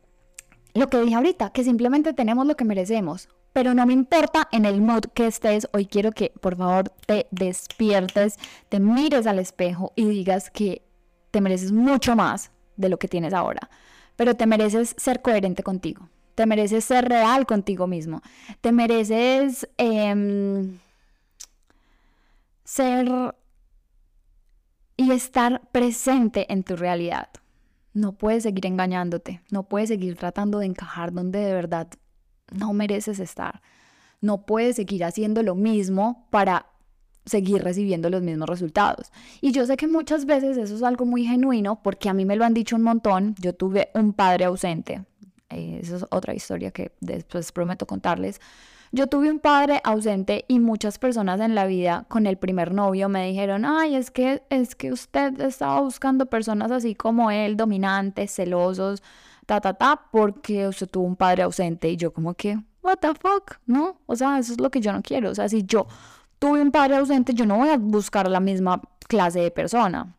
Lo 0.73 0.87
que 0.87 1.01
dije 1.01 1.15
ahorita, 1.15 1.49
que 1.49 1.63
simplemente 1.63 2.13
tenemos 2.13 2.47
lo 2.47 2.55
que 2.55 2.63
merecemos. 2.63 3.27
Pero 3.51 3.73
no 3.73 3.85
me 3.85 3.91
importa 3.91 4.47
en 4.53 4.63
el 4.63 4.79
mood 4.79 5.03
que 5.13 5.27
estés, 5.27 5.67
hoy 5.73 5.85
quiero 5.85 6.13
que 6.13 6.31
por 6.39 6.55
favor 6.55 6.89
te 7.05 7.27
despiertes, 7.31 8.37
te 8.69 8.79
mires 8.79 9.27
al 9.27 9.39
espejo 9.39 9.91
y 9.97 10.05
digas 10.05 10.49
que 10.49 10.83
te 11.31 11.41
mereces 11.41 11.73
mucho 11.73 12.15
más 12.15 12.51
de 12.77 12.87
lo 12.87 12.97
que 12.97 13.09
tienes 13.09 13.33
ahora. 13.33 13.69
Pero 14.21 14.35
te 14.35 14.45
mereces 14.45 14.93
ser 14.99 15.23
coherente 15.23 15.63
contigo. 15.63 16.07
Te 16.35 16.45
mereces 16.45 16.85
ser 16.85 17.09
real 17.09 17.47
contigo 17.47 17.87
mismo. 17.87 18.21
Te 18.61 18.71
mereces 18.71 19.67
em, 19.77 20.77
ser 22.63 23.09
y 24.95 25.09
estar 25.09 25.67
presente 25.71 26.53
en 26.53 26.61
tu 26.61 26.75
realidad. 26.75 27.29
No 27.95 28.11
puedes 28.11 28.43
seguir 28.43 28.67
engañándote, 28.67 29.41
no 29.49 29.63
puedes 29.63 29.89
seguir 29.89 30.15
tratando 30.17 30.59
de 30.59 30.67
encajar 30.67 31.11
donde 31.11 31.39
de 31.39 31.55
verdad 31.55 31.87
no 32.51 32.73
mereces 32.73 33.17
estar. 33.19 33.63
No 34.19 34.45
puedes 34.45 34.75
seguir 34.75 35.03
haciendo 35.03 35.41
lo 35.41 35.55
mismo 35.55 36.27
para 36.29 36.67
seguir 37.25 37.63
recibiendo 37.63 38.09
los 38.09 38.21
mismos 38.21 38.49
resultados. 38.49 39.11
Y 39.41 39.51
yo 39.51 39.65
sé 39.65 39.77
que 39.77 39.87
muchas 39.87 40.25
veces 40.25 40.57
eso 40.57 40.75
es 40.75 40.83
algo 40.83 41.05
muy 41.05 41.25
genuino 41.25 41.81
porque 41.81 42.09
a 42.09 42.13
mí 42.13 42.25
me 42.25 42.35
lo 42.35 42.45
han 42.45 42.53
dicho 42.53 42.75
un 42.75 42.83
montón. 42.83 43.35
Yo 43.39 43.53
tuve 43.53 43.89
un 43.93 44.13
padre 44.13 44.45
ausente. 44.45 45.05
Eh, 45.49 45.79
esa 45.81 45.97
es 45.97 46.05
otra 46.09 46.33
historia 46.33 46.71
que 46.71 46.91
después 46.99 47.51
prometo 47.51 47.85
contarles. 47.85 48.39
Yo 48.93 49.07
tuve 49.07 49.31
un 49.31 49.39
padre 49.39 49.79
ausente 49.85 50.43
y 50.49 50.59
muchas 50.59 50.99
personas 50.99 51.39
en 51.39 51.55
la 51.55 51.65
vida 51.65 52.05
con 52.09 52.27
el 52.27 52.37
primer 52.37 52.73
novio 52.73 53.07
me 53.07 53.25
dijeron, 53.25 53.63
ay, 53.63 53.95
es 53.95 54.11
que, 54.11 54.43
es 54.49 54.75
que 54.75 54.91
usted 54.91 55.39
estaba 55.39 55.79
buscando 55.79 56.25
personas 56.25 56.71
así 56.71 56.93
como 56.93 57.31
él, 57.31 57.55
dominantes, 57.55 58.35
celosos, 58.35 59.01
ta, 59.45 59.61
ta, 59.61 59.75
ta, 59.75 60.07
porque 60.11 60.67
usted 60.67 60.89
tuvo 60.89 61.05
un 61.05 61.15
padre 61.15 61.43
ausente 61.43 61.89
y 61.89 61.95
yo 61.95 62.11
como 62.11 62.33
que, 62.33 62.59
what 62.83 62.97
the 62.97 63.13
fuck, 63.13 63.59
¿no? 63.65 64.01
O 64.07 64.15
sea, 64.17 64.37
eso 64.39 64.51
es 64.51 64.59
lo 64.59 64.69
que 64.69 64.81
yo 64.81 64.91
no 64.91 65.01
quiero. 65.01 65.29
O 65.29 65.35
sea, 65.35 65.47
si 65.47 65.63
yo 65.63 65.87
tuve 66.41 66.59
un 66.59 66.71
padre 66.71 66.95
ausente, 66.95 67.35
yo 67.35 67.45
no 67.45 67.57
voy 67.57 67.69
a 67.69 67.77
buscar 67.77 68.27
la 68.27 68.39
misma 68.39 68.81
clase 69.07 69.39
de 69.41 69.51
persona. 69.51 70.15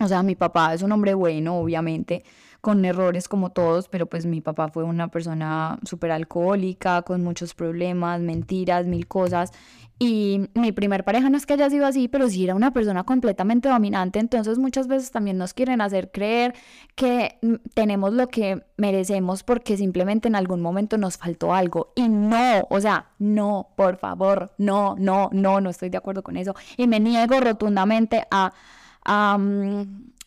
O 0.00 0.06
sea, 0.06 0.22
mi 0.22 0.36
papá 0.36 0.74
es 0.74 0.82
un 0.82 0.92
hombre 0.92 1.14
bueno, 1.14 1.58
obviamente, 1.58 2.24
con 2.60 2.84
errores 2.84 3.28
como 3.28 3.50
todos, 3.50 3.88
pero 3.88 4.06
pues 4.06 4.26
mi 4.26 4.40
papá 4.40 4.68
fue 4.68 4.84
una 4.84 5.08
persona 5.08 5.78
súper 5.84 6.12
alcohólica, 6.12 7.02
con 7.02 7.22
muchos 7.24 7.54
problemas, 7.54 8.20
mentiras, 8.20 8.86
mil 8.86 9.06
cosas. 9.08 9.52
Y 10.00 10.48
mi 10.54 10.70
primer 10.70 11.02
pareja 11.04 11.28
no 11.28 11.36
es 11.36 11.44
que 11.44 11.54
haya 11.54 11.68
sido 11.70 11.84
así, 11.84 12.06
pero 12.06 12.28
sí 12.28 12.44
era 12.44 12.54
una 12.54 12.72
persona 12.72 13.02
completamente 13.02 13.68
dominante. 13.68 14.20
Entonces 14.20 14.56
muchas 14.58 14.86
veces 14.86 15.10
también 15.10 15.38
nos 15.38 15.54
quieren 15.54 15.80
hacer 15.80 16.12
creer 16.12 16.54
que 16.94 17.38
mm, 17.42 17.54
tenemos 17.74 18.12
lo 18.12 18.28
que 18.28 18.62
merecemos 18.76 19.42
porque 19.42 19.76
simplemente 19.76 20.28
en 20.28 20.36
algún 20.36 20.60
momento 20.60 20.98
nos 20.98 21.16
faltó 21.16 21.52
algo. 21.52 21.92
Y 21.96 22.08
no, 22.08 22.66
o 22.70 22.80
sea, 22.80 23.10
no, 23.18 23.70
por 23.76 23.96
favor, 23.96 24.52
no, 24.58 24.94
no, 24.96 25.30
no, 25.32 25.60
no 25.60 25.70
estoy 25.70 25.90
de 25.90 25.98
acuerdo 25.98 26.22
con 26.22 26.36
eso. 26.36 26.54
Y 26.76 26.86
me 26.86 27.00
niego 27.00 27.40
rotundamente 27.40 28.24
a... 28.30 28.52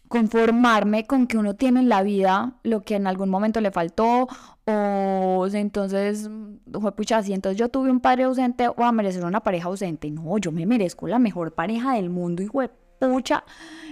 conformarme 0.08 1.06
con 1.06 1.26
que 1.26 1.38
uno 1.38 1.56
tiene 1.56 1.80
en 1.80 1.90
la 1.90 2.04
vida 2.04 2.56
lo 2.64 2.82
que 2.82 2.96
en 2.96 3.08
algún 3.08 3.30
momento 3.30 3.62
le 3.62 3.72
faltó 3.72 4.28
o 4.66 5.48
entonces, 5.54 6.30
fue 6.72 6.96
pucha, 6.96 7.18
así 7.18 7.34
entonces 7.34 7.58
yo 7.58 7.70
tuve 7.70 7.90
un 7.90 8.00
padre 8.00 8.24
ausente 8.24 8.68
o 8.68 8.84
a 8.84 8.92
merecer 8.92 9.24
una 9.26 9.42
pareja 9.42 9.68
ausente. 9.68 10.12
No, 10.12 10.38
yo 10.38 10.52
me 10.52 10.66
merezco 10.66 11.08
la 11.08 11.20
mejor 11.20 11.54
pareja 11.54 11.94
del 11.94 12.10
mundo, 12.10 12.44
hijo 12.44 12.62
de 12.62 12.70
pucha. 13.00 13.44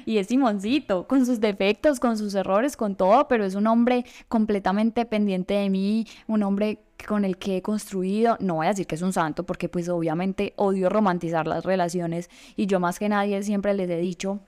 Y 0.06 0.18
es 0.18 0.28
Simoncito, 0.28 1.08
con 1.08 1.26
sus 1.26 1.40
defectos, 1.40 2.00
con 2.00 2.18
sus 2.18 2.36
errores, 2.36 2.78
con 2.78 2.96
todo, 2.96 3.28
pero 3.28 3.46
es 3.46 3.56
un 3.56 3.68
hombre 3.68 4.06
completamente 4.28 5.06
pendiente 5.06 5.56
de 5.56 5.70
mí, 5.70 6.06
un 6.28 6.44
hombre 6.44 6.84
con 7.08 7.26
el 7.26 7.38
que 7.38 7.58
he 7.58 7.62
construido, 7.62 8.38
no 8.40 8.56
voy 8.56 8.66
a 8.66 8.70
decir 8.70 8.86
que 8.88 8.96
es 8.96 9.02
un 9.02 9.14
santo, 9.14 9.46
porque 9.46 9.70
pues 9.70 9.88
obviamente 9.90 10.54
odio 10.58 10.90
romantizar 10.90 11.48
las 11.48 11.64
relaciones 11.64 12.30
y 12.56 12.66
yo 12.66 12.80
más 12.80 13.00
que 13.00 13.08
nadie 13.08 13.42
siempre 13.42 13.74
les 13.74 13.90
he 13.90 13.98
dicho 13.98 14.42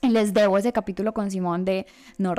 les 0.08 0.32
debo 0.32 0.58
ese 0.58 0.72
capítulo 0.72 1.12
con 1.12 1.30
Simón 1.30 1.64
de 1.64 1.86
no, 2.18 2.34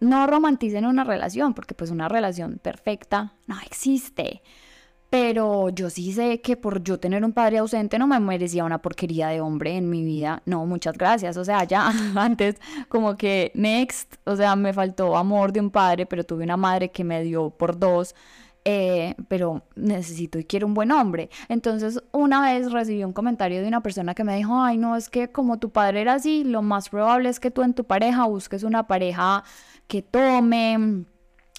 no 0.00 0.26
romanticen 0.26 0.86
una 0.86 1.04
relación, 1.04 1.54
porque 1.54 1.74
pues 1.74 1.90
una 1.90 2.08
relación 2.08 2.58
perfecta 2.58 3.34
no 3.46 3.56
existe. 3.64 4.42
Pero 5.08 5.68
yo 5.70 5.88
sí 5.88 6.12
sé 6.12 6.40
que 6.40 6.56
por 6.56 6.82
yo 6.82 6.98
tener 6.98 7.24
un 7.24 7.32
padre 7.32 7.58
ausente 7.58 7.98
no 7.98 8.08
me 8.08 8.18
merecía 8.18 8.64
una 8.64 8.82
porquería 8.82 9.28
de 9.28 9.40
hombre 9.40 9.76
en 9.76 9.88
mi 9.88 10.04
vida. 10.04 10.42
No, 10.46 10.66
muchas 10.66 10.98
gracias. 10.98 11.36
O 11.36 11.44
sea, 11.44 11.62
ya 11.64 11.92
antes 12.16 12.56
como 12.88 13.16
que 13.16 13.52
next, 13.54 14.16
o 14.24 14.34
sea, 14.36 14.56
me 14.56 14.72
faltó 14.72 15.16
amor 15.16 15.52
de 15.52 15.60
un 15.60 15.70
padre, 15.70 16.06
pero 16.06 16.24
tuve 16.24 16.44
una 16.44 16.56
madre 16.56 16.90
que 16.90 17.04
me 17.04 17.22
dio 17.22 17.50
por 17.50 17.78
dos. 17.78 18.14
Eh, 18.68 19.14
pero 19.28 19.62
necesito 19.76 20.40
y 20.40 20.44
quiero 20.44 20.66
un 20.66 20.74
buen 20.74 20.90
hombre. 20.90 21.30
Entonces, 21.48 22.02
una 22.10 22.42
vez 22.42 22.72
recibí 22.72 23.04
un 23.04 23.12
comentario 23.12 23.62
de 23.62 23.68
una 23.68 23.80
persona 23.80 24.12
que 24.12 24.24
me 24.24 24.34
dijo, 24.34 24.60
ay, 24.60 24.76
no, 24.76 24.96
es 24.96 25.08
que 25.08 25.30
como 25.30 25.60
tu 25.60 25.70
padre 25.70 26.00
era 26.00 26.14
así, 26.14 26.42
lo 26.42 26.62
más 26.62 26.88
probable 26.88 27.28
es 27.28 27.38
que 27.38 27.52
tú 27.52 27.62
en 27.62 27.74
tu 27.74 27.84
pareja 27.84 28.24
busques 28.24 28.64
una 28.64 28.88
pareja 28.88 29.44
que 29.86 30.02
tome 30.02 31.04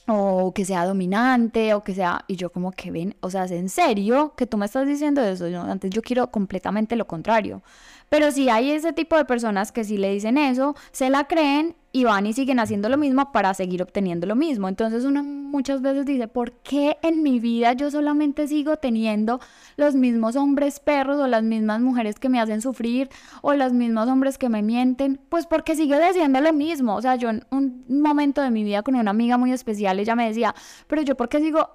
o 0.06 0.54
que 0.54 0.66
sea 0.66 0.86
dominante 0.86 1.74
o 1.74 1.82
que 1.82 1.94
sea 1.94 2.26
y 2.28 2.36
yo 2.36 2.50
como 2.50 2.74
que 2.74 2.92
ven, 2.92 3.16
o 3.22 3.30
sea, 3.30 3.46
¿es 3.46 3.52
en 3.52 3.70
serio 3.70 4.34
que 4.36 4.46
tú 4.46 4.58
me 4.58 4.66
estás 4.66 4.86
diciendo 4.86 5.22
eso? 5.24 5.46
Antes 5.62 5.92
yo 5.92 6.02
quiero 6.02 6.30
completamente 6.30 6.98
lo 6.98 7.08
contrario. 7.08 7.62
Pero 8.10 8.32
si 8.32 8.50
hay 8.50 8.72
ese 8.72 8.92
tipo 8.92 9.16
de 9.16 9.24
personas 9.24 9.72
que 9.72 9.86
si 9.86 9.98
le 9.98 10.12
dicen 10.12 10.38
eso, 10.38 10.76
se 10.92 11.10
la 11.10 11.24
creen 11.24 11.78
y 11.98 12.04
van 12.04 12.28
y 12.28 12.34
siguen 12.34 12.60
haciendo 12.60 12.90
lo 12.90 12.98
mismo 12.98 13.32
para 13.32 13.56
seguir 13.56 13.82
obteniendo 13.82 14.28
lo 14.28 14.36
mismo. 14.36 14.70
Entonces 14.70 15.04
uno 15.04 15.24
muchas 15.24 15.82
veces 15.82 16.06
dice, 16.06 16.28
¿por 16.28 16.52
qué 16.52 16.98
en 17.02 17.24
mi 17.24 17.40
vida 17.40 17.74
yo 17.74 17.90
solamente 17.90 18.48
sigo 18.48 18.78
teniendo 18.78 19.40
los 19.78 19.96
mismos 19.96 20.36
hombres 20.36 20.80
perros 20.80 21.20
o 21.20 21.26
las 21.26 21.42
mismas 21.42 21.82
mujeres 21.82 22.20
que 22.20 22.30
me 22.30 22.40
hacen 22.40 22.62
sufrir 22.62 23.10
o 23.42 23.56
los 23.56 23.74
mismos 23.74 24.08
hombres 24.10 24.38
que 24.38 24.48
me 24.48 24.62
mienten? 24.62 25.20
Pues 25.30 25.48
porque 25.48 25.76
sigue 25.76 26.00
diciendo 26.08 26.40
lo 26.40 26.54
mismo. 26.54 26.96
O 26.96 27.02
sea, 27.02 27.16
yo 27.16 27.32
en 27.32 27.44
un 27.50 27.84
momento 27.88 28.44
de 28.44 28.52
mi 28.52 28.64
vida 28.64 28.84
con 28.84 28.94
una 28.94 29.10
amiga 29.10 29.40
muy 29.40 29.52
especial, 29.52 30.00
ella 30.00 30.16
me 30.16 30.28
decía, 30.28 30.54
pero 30.86 31.02
yo 31.02 31.18
por 31.18 31.30
qué 31.30 31.40
sigo 31.40 31.68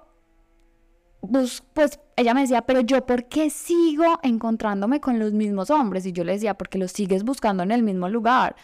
pues, 1.29 1.63
pues 1.73 1.99
ella 2.15 2.33
me 2.33 2.41
decía, 2.41 2.61
pero 2.61 2.79
yo, 2.79 3.05
¿por 3.05 3.25
qué 3.25 3.49
sigo 3.49 4.19
encontrándome 4.23 5.01
con 5.01 5.19
los 5.19 5.33
mismos 5.33 5.69
hombres? 5.69 6.05
Y 6.05 6.13
yo 6.13 6.23
le 6.23 6.31
decía, 6.31 6.53
porque 6.53 6.77
los 6.77 6.93
sigues 6.93 7.23
buscando 7.23 7.63
en 7.63 7.71
el 7.71 7.83
mismo 7.83 8.07
lugar. 8.07 8.55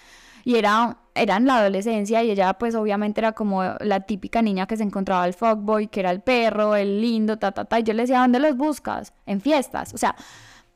Y 0.44 0.56
era, 0.56 0.98
era 1.22 1.38
en 1.38 1.46
la 1.46 1.60
adolescencia 1.60 2.24
y 2.24 2.32
ella 2.32 2.54
pues 2.54 2.76
obviamente 2.76 3.22
era 3.22 3.34
como 3.34 3.64
la 3.80 4.02
típica 4.02 4.42
niña 4.42 4.68
que 4.68 4.78
se 4.78 4.84
encontraba 4.84 5.26
el 5.26 5.34
fuckboy, 5.34 5.88
que 5.88 6.00
era 6.00 6.12
el 6.12 6.22
perro, 6.22 6.76
el 6.76 7.02
lindo, 7.02 7.38
ta, 7.38 7.52
ta, 7.52 7.66
ta. 7.66 7.80
Y 7.80 7.84
yo 7.84 7.94
le 7.94 8.04
decía, 8.04 8.20
¿dónde 8.20 8.40
los 8.40 8.56
buscas? 8.56 9.14
En 9.26 9.42
fiestas. 9.42 9.94
O 9.94 9.98
sea, 9.98 10.16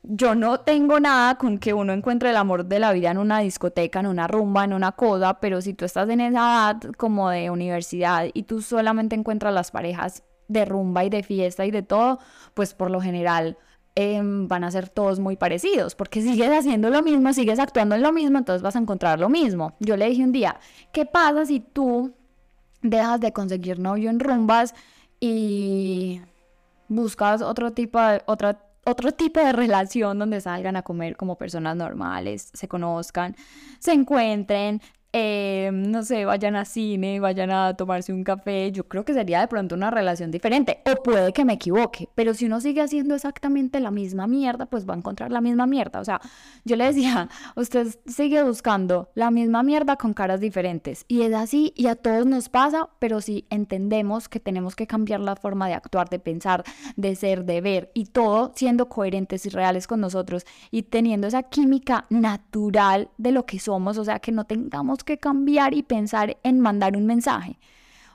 yo 0.02 0.34
no 0.34 0.60
tengo 0.60 1.00
nada 1.00 1.36
con 1.36 1.58
que 1.58 1.72
uno 1.72 1.92
encuentre 1.92 2.30
el 2.30 2.36
amor 2.36 2.66
de 2.66 2.78
la 2.78 2.92
vida 2.92 3.10
en 3.10 3.18
una 3.18 3.38
discoteca, 3.40 4.00
en 4.00 4.06
una 4.06 4.26
rumba, 4.26 4.64
en 4.64 4.74
una 4.74 4.92
cosa, 4.92 5.40
pero 5.40 5.62
si 5.62 5.72
tú 5.72 5.86
estás 5.86 6.08
en 6.10 6.20
esa 6.20 6.38
edad 6.38 6.92
como 6.98 7.30
de 7.30 7.50
universidad 7.50 8.26
y 8.34 8.42
tú 8.42 8.60
solamente 8.60 9.16
encuentras 9.16 9.54
las 9.54 9.70
parejas 9.70 10.22
de 10.48 10.66
rumba 10.66 11.04
y 11.04 11.10
de 11.10 11.22
fiesta 11.22 11.64
y 11.64 11.70
de 11.70 11.82
todo, 11.82 12.18
pues 12.52 12.74
por 12.74 12.90
lo 12.90 13.00
general 13.00 13.56
em, 13.94 14.48
van 14.48 14.64
a 14.64 14.70
ser 14.70 14.88
todos 14.88 15.20
muy 15.20 15.36
parecidos, 15.36 15.94
porque 15.94 16.20
sigues 16.22 16.50
haciendo 16.50 16.90
lo 16.90 17.02
mismo, 17.02 17.32
sigues 17.32 17.58
actuando 17.58 17.94
en 17.94 18.02
lo 18.02 18.12
mismo, 18.12 18.38
entonces 18.38 18.62
vas 18.62 18.76
a 18.76 18.80
encontrar 18.80 19.20
lo 19.20 19.28
mismo. 19.28 19.74
Yo 19.80 19.96
le 19.96 20.08
dije 20.08 20.24
un 20.24 20.32
día, 20.32 20.58
¿qué 20.92 21.06
pasa 21.06 21.46
si 21.46 21.60
tú 21.60 22.12
dejas 22.82 23.20
de 23.20 23.32
conseguir 23.32 23.78
novio 23.78 24.10
en 24.10 24.20
rumbas 24.20 24.74
y 25.20 26.20
buscas 26.88 27.42
otro 27.42 27.72
tipo 27.72 28.00
de, 28.00 28.22
otra, 28.26 28.60
otro 28.84 29.12
tipo 29.12 29.40
de 29.40 29.52
relación 29.52 30.18
donde 30.18 30.40
salgan 30.40 30.76
a 30.76 30.82
comer 30.82 31.16
como 31.16 31.36
personas 31.36 31.76
normales, 31.76 32.50
se 32.52 32.68
conozcan, 32.68 33.34
se 33.78 33.92
encuentren, 33.92 34.80
eh, 35.16 35.70
no 35.72 36.02
sé, 36.02 36.24
vayan 36.24 36.56
a 36.56 36.64
cine, 36.64 37.20
vayan 37.20 37.52
a 37.52 37.74
tomarse 37.74 38.12
un 38.12 38.24
café, 38.24 38.72
yo 38.72 38.88
creo 38.88 39.04
que 39.04 39.14
sería 39.14 39.38
de 39.38 39.46
pronto 39.46 39.76
una 39.76 39.92
relación 39.92 40.32
diferente. 40.32 40.80
O 40.86 41.00
puede 41.04 41.32
que 41.32 41.44
me 41.44 41.52
equivoque, 41.52 42.08
pero 42.16 42.34
si 42.34 42.46
uno 42.46 42.60
sigue 42.60 42.80
haciendo 42.80 43.14
exactamente 43.14 43.78
la 43.78 43.92
misma 43.92 44.26
mierda, 44.26 44.66
pues 44.66 44.88
va 44.88 44.94
a 44.94 44.96
encontrar 44.96 45.30
la 45.30 45.40
misma 45.40 45.68
mierda. 45.68 46.00
O 46.00 46.04
sea, 46.04 46.20
yo 46.64 46.74
le 46.74 46.86
decía, 46.86 47.28
usted 47.54 47.94
sigue 48.06 48.42
buscando 48.42 49.08
la 49.14 49.30
misma 49.30 49.62
mierda 49.62 49.94
con 49.94 50.14
caras 50.14 50.40
diferentes. 50.40 51.04
Y 51.06 51.22
es 51.22 51.32
así, 51.32 51.72
y 51.76 51.86
a 51.86 51.94
todos 51.94 52.26
nos 52.26 52.48
pasa, 52.48 52.88
pero 52.98 53.20
si 53.20 53.46
entendemos 53.50 54.28
que 54.28 54.40
tenemos 54.40 54.74
que 54.74 54.88
cambiar 54.88 55.20
la 55.20 55.36
forma 55.36 55.68
de 55.68 55.74
actuar, 55.74 56.08
de 56.08 56.18
pensar, 56.18 56.64
de 56.96 57.14
ser, 57.14 57.44
de 57.44 57.60
ver, 57.60 57.92
y 57.94 58.06
todo 58.06 58.50
siendo 58.56 58.88
coherentes 58.88 59.46
y 59.46 59.50
reales 59.50 59.86
con 59.86 60.00
nosotros 60.00 60.44
y 60.72 60.82
teniendo 60.82 61.28
esa 61.28 61.44
química 61.44 62.06
natural 62.10 63.10
de 63.16 63.30
lo 63.30 63.46
que 63.46 63.60
somos, 63.60 63.96
o 63.96 64.04
sea, 64.04 64.18
que 64.18 64.32
no 64.32 64.42
tengamos 64.42 65.03
que 65.04 65.18
cambiar 65.18 65.74
y 65.74 65.82
pensar 65.82 66.36
en 66.42 66.60
mandar 66.60 66.96
un 66.96 67.06
mensaje. 67.06 67.58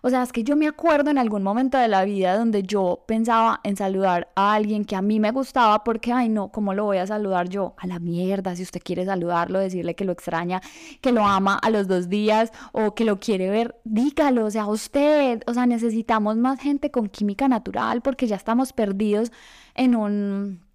O 0.02 0.10
sea, 0.10 0.24
es 0.24 0.32
que 0.32 0.44
yo 0.44 0.56
me 0.56 0.68
acuerdo 0.68 1.12
en 1.12 1.18
algún 1.18 1.44
momento 1.44 1.78
de 1.78 1.88
la 1.90 2.06
vida 2.06 2.38
donde 2.38 2.64
yo 2.64 3.04
pensaba 3.06 3.60
en 3.64 3.76
saludar 3.76 4.30
a 4.36 4.54
alguien 4.54 4.86
que 4.86 4.96
a 4.96 5.02
mí 5.02 5.20
me 5.20 5.32
gustaba 5.32 5.84
porque, 5.84 6.14
ay 6.14 6.30
no, 6.30 6.50
¿cómo 6.50 6.74
lo 6.74 6.86
voy 6.86 6.98
a 6.98 7.08
saludar 7.08 7.50
yo? 7.50 7.76
A 7.78 7.88
la 7.88 8.00
mierda, 8.00 8.56
si 8.56 8.64
usted 8.64 8.82
quiere 8.82 9.06
saludarlo, 9.06 9.60
decirle 9.60 9.96
que 9.96 10.06
lo 10.06 10.14
extraña, 10.14 10.62
que 11.02 11.12
lo 11.12 11.26
ama 11.26 11.56
a 11.62 11.70
los 11.70 11.88
dos 11.88 12.08
días 12.08 12.52
o 12.72 12.96
que 12.96 13.04
lo 13.04 13.20
quiere 13.20 13.50
ver, 13.50 13.76
dígalo, 13.84 14.46
o 14.46 14.52
sea, 14.52 14.68
usted, 14.68 15.44
o 15.48 15.54
sea, 15.54 15.66
necesitamos 15.66 16.38
más 16.38 16.62
gente 16.62 16.92
con 16.92 17.08
química 17.10 17.48
natural 17.50 18.02
porque 18.02 18.28
ya 18.28 18.38
estamos 18.38 18.72
perdidos 18.72 19.32
en 19.76 19.96
un 19.96 20.69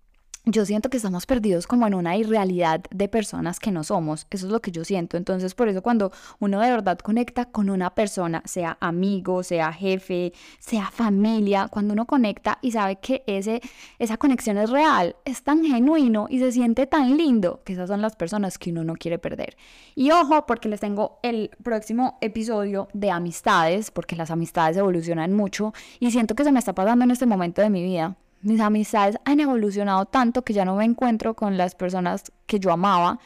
yo 0.47 0.67
siento 0.67 0.91
que 0.91 0.99
estamos 0.99 1.25
perdidos 1.25 1.67
como 1.67 1.87
en 1.87 1.95
una 1.95 2.17
irrealidad 2.17 2.83
de 2.91 3.09
personas 3.09 3.59
que 3.59 3.71
no 3.71 3.83
somos. 3.83 4.27
Eso 4.31 4.47
es 4.47 4.53
lo 4.53 4.61
que 4.61 4.71
yo 4.71 4.85
siento. 4.85 5.17
Entonces, 5.17 5.55
por 5.55 5.69
eso 5.69 5.83
cuando 5.83 6.13
uno 6.39 6.61
de 6.61 6.71
verdad 6.71 6.99
conecta 6.99 7.47
con 7.47 7.71
una 7.71 7.95
persona, 7.95 8.43
sea 8.45 8.77
amigo, 8.81 9.43
sea 9.43 9.73
jefe, 9.73 10.35
sea 10.59 10.91
familia, 10.91 11.69
cuando 11.69 11.95
uno 11.95 12.05
conecta 12.05 12.59
y 12.61 12.73
sabe 12.73 12.97
que 12.97 13.23
ese, 13.27 13.63
esa 13.99 14.19
conexión 14.19 14.59
es 14.59 14.69
real, 14.69 15.17
es 15.25 15.43
tan 15.43 15.65
genuino 15.65 16.27
y 16.29 16.39
se 16.41 16.53
siente 16.53 16.87
tan 16.87 17.17
lindo, 17.17 17.63
que 17.65 17.73
esas 17.73 17.89
son 17.89 18.03
las 18.03 18.15
personas 18.15 18.59
que 18.59 18.71
uno 18.71 18.85
no 18.85 18.97
quiere 18.97 19.19
perder. 19.19 19.57
Y 19.95 20.11
ojo, 20.11 20.45
porque 20.47 20.69
les 20.69 20.81
tengo 20.81 21.21
el 21.23 21.51
próximo 21.63 22.19
episodio 22.21 22.89
de 22.93 23.11
amistades, 23.11 23.91
porque 23.91 24.15
las 24.15 24.31
amistades 24.31 24.77
evolucionan 24.77 25.33
mucho 25.33 25.73
y 26.01 26.11
siento 26.11 26.35
que 26.35 26.45
se 26.45 26.53
me 26.53 26.59
está 26.59 26.75
pasando 26.75 27.05
en 27.05 27.13
este 27.13 27.25
momento 27.25 27.63
de 27.63 27.71
mi 27.71 27.83
vida 27.83 28.17
mis 28.45 28.61
amistades 28.61 29.17
han 29.25 29.41
evolucionado 29.41 30.07
tanto 30.07 30.43
que 30.43 30.53
ya 30.53 30.65
no 30.65 30.77
me 30.77 30.85
encuentro 30.85 31.35
con 31.35 31.57
las 31.57 31.75
personas 31.75 32.25
que 32.47 32.61
yo 32.61 32.73
amaba. 32.73 33.19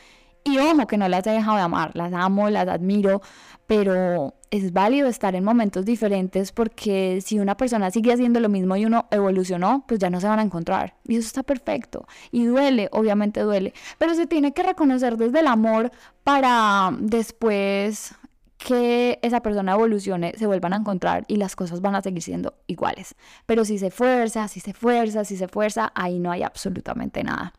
Y 0.45 0.57
ojo, 0.59 0.87
que 0.87 0.97
no 0.97 1.09
las 1.09 1.27
he 1.27 1.31
dejado 1.31 1.57
de 1.57 1.63
amar, 1.63 1.95
las 1.95 2.13
amo, 2.13 2.49
las 2.49 2.69
admiro, 2.69 3.21
pero 3.67 4.35
es 4.51 4.73
válido 4.73 5.09
estar 5.09 5.35
en 5.35 5.45
momentos 5.45 5.85
diferentes 5.85 6.53
porque 6.53 7.21
si 7.23 7.39
una 7.39 7.57
persona 7.57 7.91
sigue 7.91 8.13
haciendo 8.13 8.41
lo 8.41 8.49
mismo 8.49 8.77
y 8.77 8.87
uno 8.87 9.07
evolucionó, 9.11 9.85
pues 9.87 10.01
ya 10.01 10.09
no 10.09 10.21
se 10.21 10.29
van 10.29 10.39
a 10.39 10.43
encontrar. 10.43 10.95
Y 11.07 11.17
eso 11.17 11.27
está 11.27 11.43
perfecto. 11.43 12.07
Y 12.31 12.45
duele, 12.45 12.89
obviamente 12.93 13.41
duele, 13.41 13.75
pero 13.99 14.15
se 14.15 14.27
tiene 14.27 14.53
que 14.53 14.63
reconocer 14.63 15.19
desde 15.19 15.41
el 15.41 15.49
amor 15.49 15.91
para 16.25 16.97
después 16.99 18.15
que 18.59 19.21
esa 19.23 19.41
persona 19.41 19.73
evolucione, 19.73 20.35
se 20.37 20.47
vuelvan 20.47 20.73
a 20.73 20.77
encontrar 20.77 21.25
y 21.29 21.37
las 21.37 21.57
cosas 21.57 21.81
van 21.81 21.95
a 21.95 22.03
seguir 22.03 22.23
siendo 22.23 22.55
iguales. 22.67 23.15
Pero 23.47 23.65
si 23.65 23.79
se 23.79 23.91
fuerza, 23.91 24.49
si 24.49 24.61
se 24.61 24.75
fuerza, 24.75 25.25
si 25.25 25.37
se 25.37 25.49
fuerza, 25.49 25.93
ahí 25.95 26.19
no 26.19 26.31
hay 26.31 26.43
absolutamente 26.43 27.23
nada. 27.23 27.55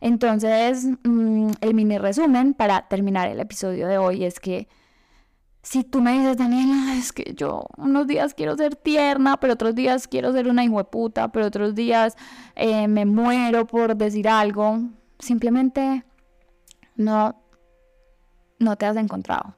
Entonces, 0.00 0.86
mm, 1.04 1.50
el 1.60 1.74
mini 1.74 1.98
resumen 1.98 2.54
para 2.54 2.88
terminar 2.88 3.28
el 3.28 3.38
episodio 3.38 3.86
de 3.86 3.98
hoy 3.98 4.24
es 4.24 4.40
que 4.40 4.68
si 5.62 5.84
tú 5.84 6.00
me 6.00 6.12
dices, 6.12 6.36
Daniela, 6.36 6.96
es 6.96 7.12
que 7.12 7.34
yo 7.36 7.64
unos 7.76 8.06
días 8.06 8.34
quiero 8.34 8.56
ser 8.56 8.76
tierna, 8.76 9.36
pero 9.38 9.52
otros 9.54 9.74
días 9.74 10.08
quiero 10.08 10.32
ser 10.32 10.48
una 10.48 10.64
puta, 10.84 11.28
pero 11.28 11.46
otros 11.46 11.74
días 11.74 12.16
eh, 12.56 12.88
me 12.88 13.04
muero 13.04 13.66
por 13.66 13.94
decir 13.94 14.28
algo, 14.28 14.80
simplemente 15.18 16.04
no, 16.96 17.36
no 18.58 18.76
te 18.76 18.86
has 18.86 18.96
encontrado. 18.96 19.54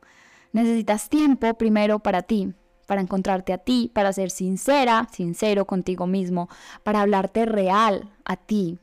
Necesitas 0.52 1.08
tiempo 1.08 1.52
primero 1.54 1.98
para 1.98 2.22
ti, 2.22 2.52
para 2.86 3.00
encontrarte 3.00 3.52
a 3.52 3.58
ti, 3.58 3.90
para 3.92 4.12
ser 4.12 4.30
sincera, 4.30 5.08
sincero 5.12 5.66
contigo 5.66 6.06
mismo, 6.06 6.48
para 6.82 7.00
hablarte 7.00 7.46
real 7.46 8.10
a 8.24 8.36
ti, 8.36 8.78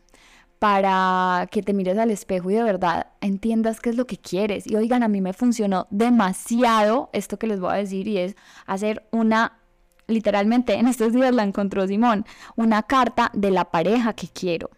para 0.57 1.47
que 1.51 1.61
te 1.61 1.73
mires 1.73 1.97
al 1.97 2.11
espejo 2.11 2.49
y 2.49 2.55
de 2.55 2.63
verdad 2.63 3.07
entiendas 3.21 3.79
qué 3.79 3.91
es 3.91 3.95
lo 3.95 4.07
que 4.07 4.17
quieres. 4.17 4.67
Y 4.67 4.75
oigan, 4.75 5.03
a 5.03 5.07
mí 5.07 5.21
me 5.21 5.33
funcionó 5.33 5.87
demasiado 5.89 7.09
esto 7.13 7.37
que 7.37 7.47
les 7.47 7.59
voy 7.59 7.71
a 7.71 7.77
decir 7.77 8.07
y 8.07 8.17
es 8.17 8.35
hacer 8.65 9.07
una, 9.11 9.59
literalmente 10.07 10.73
en 10.73 10.87
estos 10.87 11.13
días 11.13 11.33
la 11.33 11.43
encontró 11.43 11.87
Simón, 11.87 12.25
una 12.55 12.83
carta 12.83 13.31
de 13.33 13.51
la 13.51 13.65
pareja 13.65 14.13
que 14.13 14.27
quiero, 14.27 14.69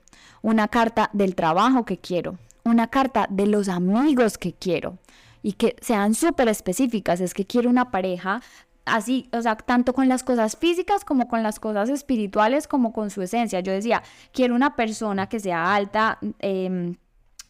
una 0.41 0.67
carta 0.67 1.09
del 1.13 1.35
trabajo 1.35 1.83
que 1.83 1.97
quiero, 1.97 2.37
una 2.63 2.87
carta 2.87 3.27
de 3.29 3.47
los 3.47 3.69
amigos 3.69 4.37
que 4.37 4.53
quiero, 4.53 4.97
y 5.41 5.53
que 5.53 5.75
sean 5.81 6.13
súper 6.13 6.47
específicas. 6.47 7.21
Es 7.21 7.33
que 7.33 7.45
quiero 7.45 7.69
una 7.69 7.91
pareja 7.91 8.41
así, 8.85 9.29
o 9.31 9.41
sea, 9.41 9.55
tanto 9.55 9.93
con 9.93 10.09
las 10.09 10.23
cosas 10.23 10.57
físicas 10.57 11.05
como 11.05 11.27
con 11.27 11.43
las 11.43 11.59
cosas 11.59 11.89
espirituales, 11.89 12.67
como 12.67 12.93
con 12.93 13.09
su 13.09 13.21
esencia. 13.21 13.59
Yo 13.59 13.71
decía, 13.71 14.03
quiero 14.33 14.55
una 14.55 14.75
persona 14.75 15.27
que 15.29 15.39
sea 15.39 15.75
alta, 15.75 16.19
eh, 16.39 16.95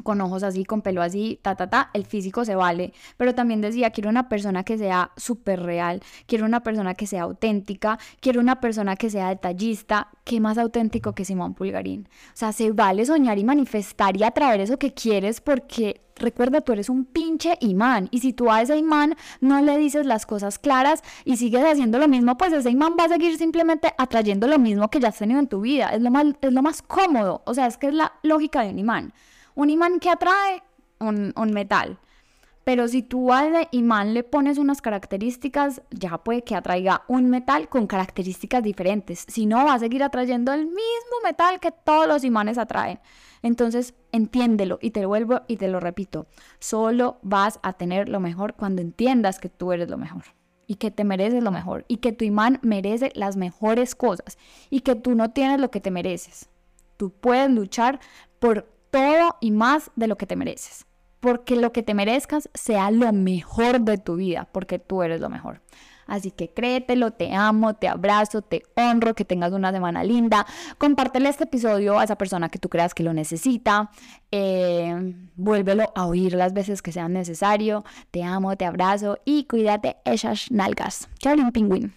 con 0.02 0.22
ojos 0.22 0.44
así, 0.44 0.66
con 0.66 0.82
pelo 0.82 1.02
así, 1.02 1.40
ta, 1.42 1.56
ta, 1.56 1.70
ta, 1.70 1.90
el 1.94 2.06
físico 2.06 2.46
se 2.46 2.56
vale. 2.56 2.94
Pero 3.18 3.36
también 3.36 3.62
decía, 3.62 3.92
quiero 3.92 4.10
una 4.10 4.30
persona 4.30 4.64
que 4.64 4.78
sea 4.78 5.12
súper 5.18 5.62
real, 5.62 6.02
quiero 6.26 6.46
una 6.46 6.62
persona 6.62 6.94
que 6.94 7.08
sea 7.08 7.24
auténtica, 7.24 8.00
quiero 8.20 8.40
una 8.40 8.60
persona 8.60 8.96
que 8.96 9.10
sea 9.10 9.30
detallista. 9.30 10.10
¿Qué 10.24 10.40
más 10.40 10.58
auténtico 10.58 11.14
que 11.14 11.26
Simón 11.26 11.54
Pulgarín? 11.54 12.08
O 12.28 12.36
sea, 12.36 12.52
se 12.52 12.72
vale 12.72 13.06
soñar 13.06 13.38
y 13.38 13.44
manifestar 13.44 14.16
y 14.18 14.24
atraer 14.24 14.62
eso 14.62 14.78
que 14.78 14.94
quieres 14.94 15.42
porque 15.42 16.02
recuerda, 16.22 16.62
tú 16.62 16.72
eres 16.72 16.90
un 16.90 17.06
pinche 17.06 17.58
imán. 17.60 18.08
Y 18.12 18.20
si 18.20 18.32
tú 18.34 18.50
a 18.50 18.62
ese 18.62 18.78
imán 18.78 19.16
no 19.42 19.62
le 19.62 19.78
dices 19.78 20.06
las 20.06 20.26
cosas 20.26 20.60
claras 20.60 21.04
y 21.26 21.38
sigues 21.38 21.64
haciendo 21.66 22.00
lo 22.00 22.08
mismo, 22.08 22.38
pues 22.38 22.54
ese 22.54 22.70
imán 22.70 22.96
va 22.98 23.06
a 23.06 23.10
seguir 23.10 23.38
simplemente 23.38 23.94
atrayendo 23.98 24.48
lo 24.48 24.60
mismo 24.60 24.90
que 24.90 25.00
ya 25.00 25.10
has 25.10 25.18
tenido 25.18 25.40
en 25.40 25.48
tu 25.48 25.62
vida. 25.62 25.90
Es 25.90 26.02
lo 26.02 26.12
más, 26.12 26.28
es 26.42 26.54
lo 26.54 26.62
más 26.62 26.82
cómodo. 26.82 27.42
O 27.46 27.54
sea, 27.54 27.68
es 27.68 27.78
que 27.78 27.88
es 27.88 27.94
la 27.94 28.14
lógica 28.24 28.62
de 28.62 28.70
un 28.70 28.80
imán 28.80 29.14
un 29.56 29.70
imán 29.70 30.00
que 30.00 30.10
atrae 30.10 30.64
un, 31.00 31.52
metal. 31.54 32.00
Pero 32.64 32.88
si 32.88 33.02
tú 33.02 33.34
al 33.34 33.68
imán 33.72 34.14
le 34.14 34.24
pones 34.24 34.58
unas 34.58 34.82
características, 34.82 35.82
ya 35.90 36.20
puede 36.20 36.44
que 36.44 36.56
atraiga 36.56 37.04
un 37.08 37.30
metal 37.30 37.70
con 37.70 37.88
características 37.88 38.62
diferentes. 38.62 39.26
Si 39.28 39.48
no, 39.48 39.66
va 39.66 39.74
a 39.74 39.80
seguir 39.80 40.04
atrayendo 40.04 40.54
el 40.54 40.66
mismo 40.66 41.18
metal 41.24 41.60
que 41.60 41.72
todos 41.72 42.08
los 42.08 42.24
imanes 42.24 42.58
atraen. 42.58 43.00
Entonces, 43.42 43.96
entiéndelo 44.12 44.78
y 44.82 44.92
te 44.92 45.06
vuelvo 45.06 45.42
y 45.48 45.58
te 45.58 45.68
lo 45.68 45.80
repito. 45.80 46.28
Solo 46.60 47.18
vas 47.24 47.60
a 47.64 47.74
tener 47.74 48.10
lo 48.10 48.20
mejor 48.20 48.54
cuando 48.54 48.82
entiendas 48.82 49.40
que 49.40 49.50
tú 49.50 49.72
eres 49.72 49.90
lo 49.90 49.98
mejor 49.98 50.24
y 50.68 50.76
que 50.76 50.92
te 50.92 51.04
mereces 51.04 51.44
lo 51.44 51.52
mejor 51.52 51.84
y 51.88 51.98
que 51.98 52.14
tu 52.14 52.24
imán 52.24 52.60
merece 52.62 53.12
las 53.16 53.36
mejores 53.36 53.96
cosas 53.96 54.38
y 54.70 54.82
que 54.82 54.96
tú 54.96 55.16
no 55.16 55.32
tienes 55.32 55.60
lo 55.60 55.72
que 55.72 55.82
te 55.82 55.92
mereces. 55.92 56.50
Tú 56.96 57.10
puedes 57.10 57.50
luchar 57.50 58.00
por 58.40 58.72
todo 58.92 59.38
y 59.42 59.52
más 59.52 59.92
de 59.96 60.08
lo 60.08 60.18
que 60.18 60.28
te 60.28 60.36
mereces. 60.36 60.86
Porque 61.20 61.56
lo 61.56 61.72
que 61.72 61.84
te 61.84 61.94
merezcas 61.94 62.50
sea 62.54 62.92
lo 62.92 63.12
mejor 63.14 63.82
de 63.82 63.98
tu 63.98 64.16
vida, 64.16 64.48
porque 64.52 64.80
tú 64.80 65.04
eres 65.04 65.22
lo 65.22 65.30
mejor. 65.30 65.62
Así 66.12 66.32
que 66.32 66.50
créetelo, 66.50 67.12
te 67.12 67.34
amo, 67.34 67.76
te 67.76 67.88
abrazo, 67.88 68.42
te 68.42 68.64
honro, 68.76 69.16
que 69.16 69.24
tengas 69.24 69.54
una 69.54 69.72
semana 69.72 70.04
linda. 70.04 70.46
Compártele 70.78 71.30
este 71.30 71.46
episodio 71.46 71.98
a 71.98 72.04
esa 72.04 72.18
persona 72.18 72.50
que 72.50 72.60
tú 72.60 72.68
creas 72.68 72.94
que 72.94 73.04
lo 73.04 73.14
necesita. 73.14 73.92
Eh, 74.30 75.16
vuélvelo 75.36 75.92
a 75.96 76.06
oír 76.06 76.34
las 76.34 76.52
veces 76.52 76.82
que 76.82 76.92
sea 76.92 77.08
necesario. 77.08 77.86
Te 78.12 78.24
amo, 78.24 78.58
te 78.58 78.66
abrazo 78.66 79.20
y 79.24 79.46
cuídate 79.46 79.96
esas 80.04 80.52
nalgas. 80.52 81.08
Charlie 81.18 81.50
Penguin. 81.52 81.94